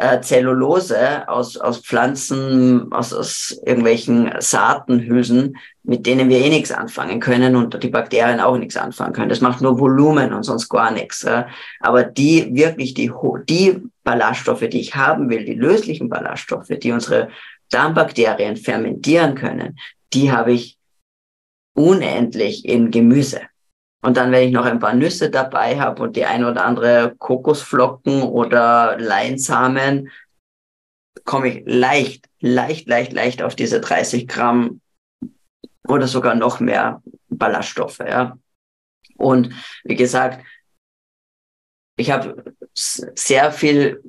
[0.01, 7.21] äh, Zellulose aus, aus Pflanzen, aus, aus irgendwelchen Saatenhülsen, mit denen wir eh nichts anfangen
[7.21, 9.29] können und die Bakterien auch nichts anfangen können.
[9.29, 11.25] Das macht nur Volumen und sonst gar nichts.
[11.25, 11.45] Äh.
[11.81, 13.13] Aber die wirklich die,
[13.49, 17.29] die Ballaststoffe, die ich haben will, die löslichen Ballaststoffe, die unsere
[17.71, 19.79] Darmbakterien fermentieren können,
[20.15, 20.79] die habe ich
[21.75, 23.43] unendlich in Gemüse.
[24.03, 27.15] Und dann, wenn ich noch ein paar Nüsse dabei habe und die ein oder andere
[27.19, 30.11] Kokosflocken oder Leinsamen,
[31.25, 34.81] komme ich leicht, leicht, leicht, leicht auf diese 30 Gramm
[35.87, 37.99] oder sogar noch mehr Ballaststoffe.
[37.99, 38.39] Ja.
[39.17, 39.53] Und
[39.85, 40.45] wie gesagt,
[41.97, 42.43] ich habe
[42.75, 44.03] sehr viel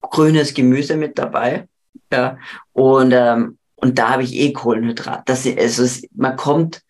[0.00, 1.68] grünes Gemüse mit dabei.
[2.10, 2.38] Ja.
[2.72, 5.28] Und, ähm, und da habe ich eh Kohlenhydrat.
[5.28, 6.82] Das also man kommt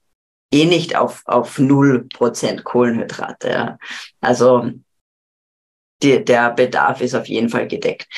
[0.52, 3.48] eh nicht auf, auf null Prozent Kohlenhydrate.
[3.50, 3.78] Ja.
[4.20, 4.70] Also
[6.02, 8.08] die, der Bedarf ist auf jeden Fall gedeckt.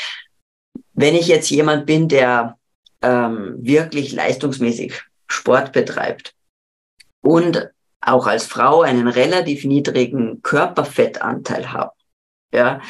[0.92, 2.58] Wenn ich jetzt jemand bin, der
[3.02, 6.34] ähm, wirklich leistungsmäßig Sport betreibt
[7.22, 7.70] und
[8.02, 11.92] auch als Frau einen relativ niedrigen Körperfettanteil habe,
[12.52, 12.80] ja,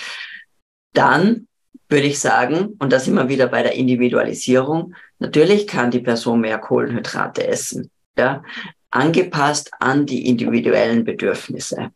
[0.93, 1.47] dann
[1.89, 6.41] würde ich sagen, und da sind wir wieder bei der Individualisierung, natürlich kann die Person
[6.41, 7.91] mehr Kohlenhydrate essen.
[8.17, 8.43] Ja,
[8.91, 11.91] angepasst an die individuellen Bedürfnisse.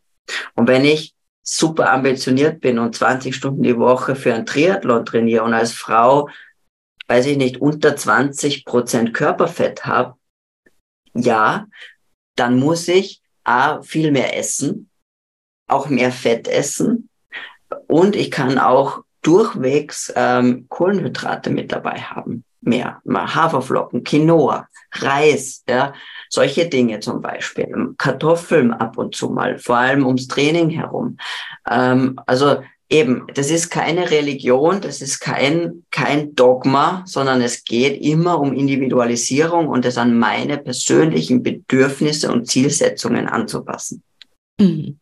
[0.55, 5.43] Und wenn ich super ambitioniert bin und 20 Stunden die Woche für ein Triathlon trainiere
[5.43, 6.29] und als Frau,
[7.07, 10.15] weiß ich nicht, unter 20 Prozent Körperfett habe,
[11.13, 11.67] ja,
[12.35, 14.89] dann muss ich A, viel mehr essen,
[15.67, 17.09] auch mehr Fett essen
[17.87, 22.43] und ich kann auch durchwegs ähm, Kohlenhydrate mit dabei haben.
[22.61, 25.93] Mehr, Haferflocken, Quinoa, Reis, ja,
[26.35, 27.67] solche Dinge zum Beispiel.
[27.97, 31.17] Kartoffeln ab und zu mal, vor allem ums Training herum.
[31.69, 32.57] Ähm, also
[32.89, 38.53] eben, das ist keine Religion, das ist kein, kein Dogma, sondern es geht immer um
[38.53, 44.03] Individualisierung und es an meine persönlichen Bedürfnisse und Zielsetzungen anzupassen.
[44.59, 44.99] Mhm.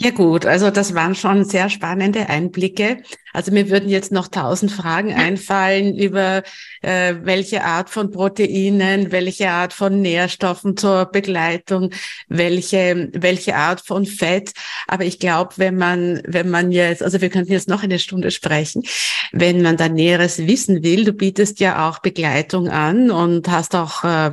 [0.00, 3.02] Ja gut, also das waren schon sehr spannende Einblicke.
[3.32, 6.42] Also mir würden jetzt noch tausend Fragen einfallen über
[6.82, 11.90] äh, welche Art von Proteinen, welche Art von Nährstoffen zur Begleitung,
[12.28, 14.52] welche welche Art von Fett.
[14.86, 18.30] Aber ich glaube, wenn man wenn man jetzt, also wir könnten jetzt noch eine Stunde
[18.30, 18.82] sprechen,
[19.32, 24.04] wenn man da Näheres wissen will, du bietest ja auch Begleitung an und hast auch
[24.04, 24.30] äh,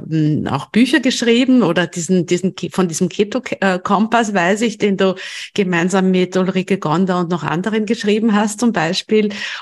[0.49, 3.41] auch Bücher geschrieben oder diesen diesen von diesem Keto
[3.83, 5.15] Kompass weiß ich, den du
[5.53, 8.84] gemeinsam mit Ulrike Gonda und noch anderen geschrieben hast zum Beispiel.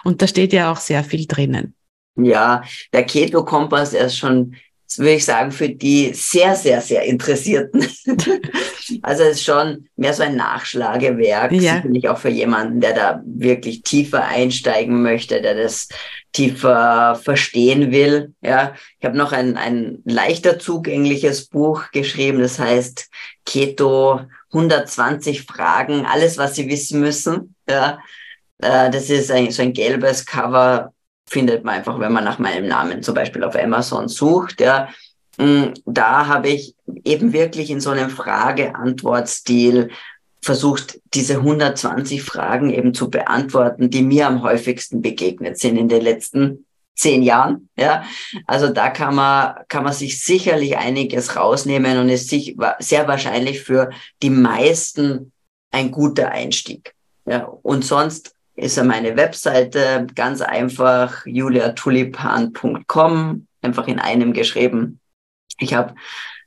[0.04, 1.76] Und da steht ja auch sehr viel drinnen.
[2.16, 4.56] Ja, der Keto-Kompass ist schon,
[4.98, 7.88] würde ich sagen, für die sehr, sehr, sehr Interessierten.
[9.02, 11.78] also es ist schon mehr so ein Nachschlagewerk, ja.
[11.78, 15.88] sicherlich auch für jemanden, der da wirklich tiefer einsteigen möchte, der das
[16.34, 18.34] tiefer verstehen will.
[18.42, 23.10] Ja, ich habe noch ein, ein leichter zugängliches Buch geschrieben, das heißt
[23.46, 24.22] Keto
[24.52, 27.56] 120 Fragen, alles, was Sie wissen müssen.
[27.68, 28.00] Ja,
[28.60, 30.94] äh, das ist ein, so ein gelbes Cover,
[31.26, 34.62] findet man einfach, wenn man nach meinem Namen zum Beispiel auf Amazon sucht.
[34.62, 34.90] Ja,
[35.38, 39.90] mm, da habe ich eben wirklich in so einem Frage-Antwort-Stil
[40.42, 46.02] versucht, diese 120 Fragen eben zu beantworten, die mir am häufigsten begegnet sind in den
[46.02, 47.70] letzten zehn Jahren.
[47.78, 48.04] Ja,
[48.46, 53.62] also da kann man, kann man sich sicherlich einiges rausnehmen und ist sich sehr wahrscheinlich
[53.62, 53.90] für
[54.22, 55.32] die meisten
[55.72, 56.94] ein guter Einstieg.
[57.26, 65.00] Ja, und sonst ist ja meine Webseite ganz einfach juliatulipan.com, einfach in einem geschrieben.
[65.58, 65.96] Ich habe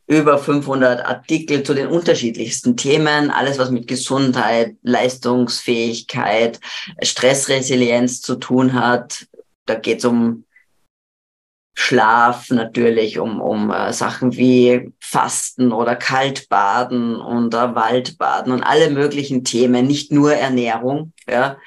[0.07, 6.61] über 500 Artikel zu den unterschiedlichsten Themen, alles was mit Gesundheit, Leistungsfähigkeit,
[7.03, 9.27] Stressresilienz zu tun hat,
[9.67, 10.45] da geht es um
[11.79, 19.45] Schlaf natürlich, um, um äh, Sachen wie Fasten oder Kaltbaden oder Waldbaden und alle möglichen
[19.45, 21.59] Themen, nicht nur Ernährung, ja,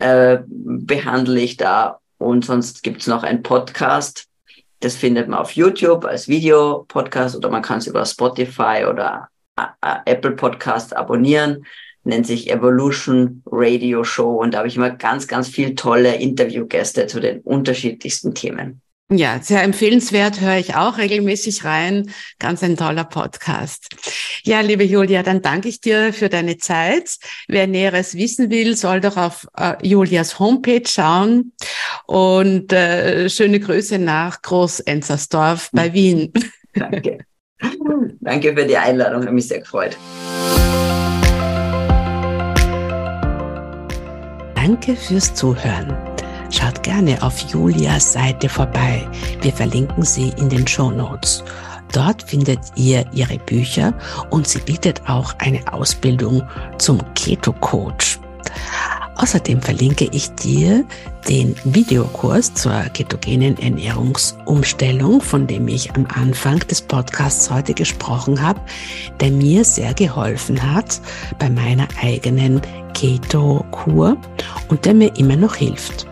[0.00, 2.00] äh, behandle ich da.
[2.18, 4.26] Und sonst gibt's noch ein Podcast,
[4.80, 9.28] das findet man auf YouTube als Videopodcast oder man kann es über Spotify oder
[9.58, 11.64] äh, äh, Apple Podcast abonnieren.
[12.02, 17.06] Nennt sich Evolution Radio Show und da habe ich immer ganz, ganz viel tolle Interviewgäste
[17.06, 18.80] zu den unterschiedlichsten Themen.
[19.12, 22.12] Ja, sehr empfehlenswert, höre ich auch regelmäßig rein.
[22.38, 23.88] Ganz ein toller Podcast.
[24.44, 27.16] Ja, liebe Julia, dann danke ich dir für deine Zeit.
[27.48, 31.52] Wer Näheres wissen will, soll doch auf äh, Julias Homepage schauen.
[32.06, 36.32] Und äh, schöne Grüße nach Groß-Enzersdorf bei Wien.
[36.74, 37.18] Danke.
[38.20, 39.96] Danke für die Einladung, hat mich sehr gefreut.
[44.54, 46.09] Danke fürs Zuhören.
[46.50, 49.06] Schaut gerne auf Julias Seite vorbei.
[49.40, 51.44] Wir verlinken sie in den Show Notes.
[51.92, 53.94] Dort findet ihr ihre Bücher
[54.30, 56.42] und sie bietet auch eine Ausbildung
[56.78, 58.18] zum Keto Coach.
[59.16, 60.84] Außerdem verlinke ich dir
[61.28, 68.60] den Videokurs zur ketogenen Ernährungsumstellung, von dem ich am Anfang des Podcasts heute gesprochen habe,
[69.20, 71.00] der mir sehr geholfen hat
[71.38, 72.62] bei meiner eigenen
[72.94, 74.16] Keto-Kur
[74.68, 76.09] und der mir immer noch hilft.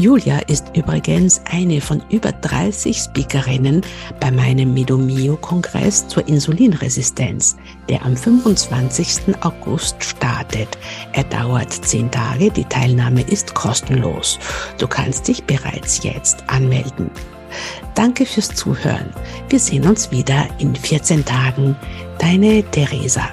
[0.00, 3.82] Julia ist übrigens eine von über 30 Speakerinnen
[4.18, 7.56] bei meinem Medomio-Kongress zur Insulinresistenz,
[7.90, 9.36] der am 25.
[9.42, 10.78] August startet.
[11.12, 14.38] Er dauert zehn Tage, die Teilnahme ist kostenlos.
[14.78, 17.10] Du kannst dich bereits jetzt anmelden.
[17.94, 19.12] Danke fürs Zuhören.
[19.50, 21.76] Wir sehen uns wieder in 14 Tagen.
[22.18, 23.28] Deine Theresa.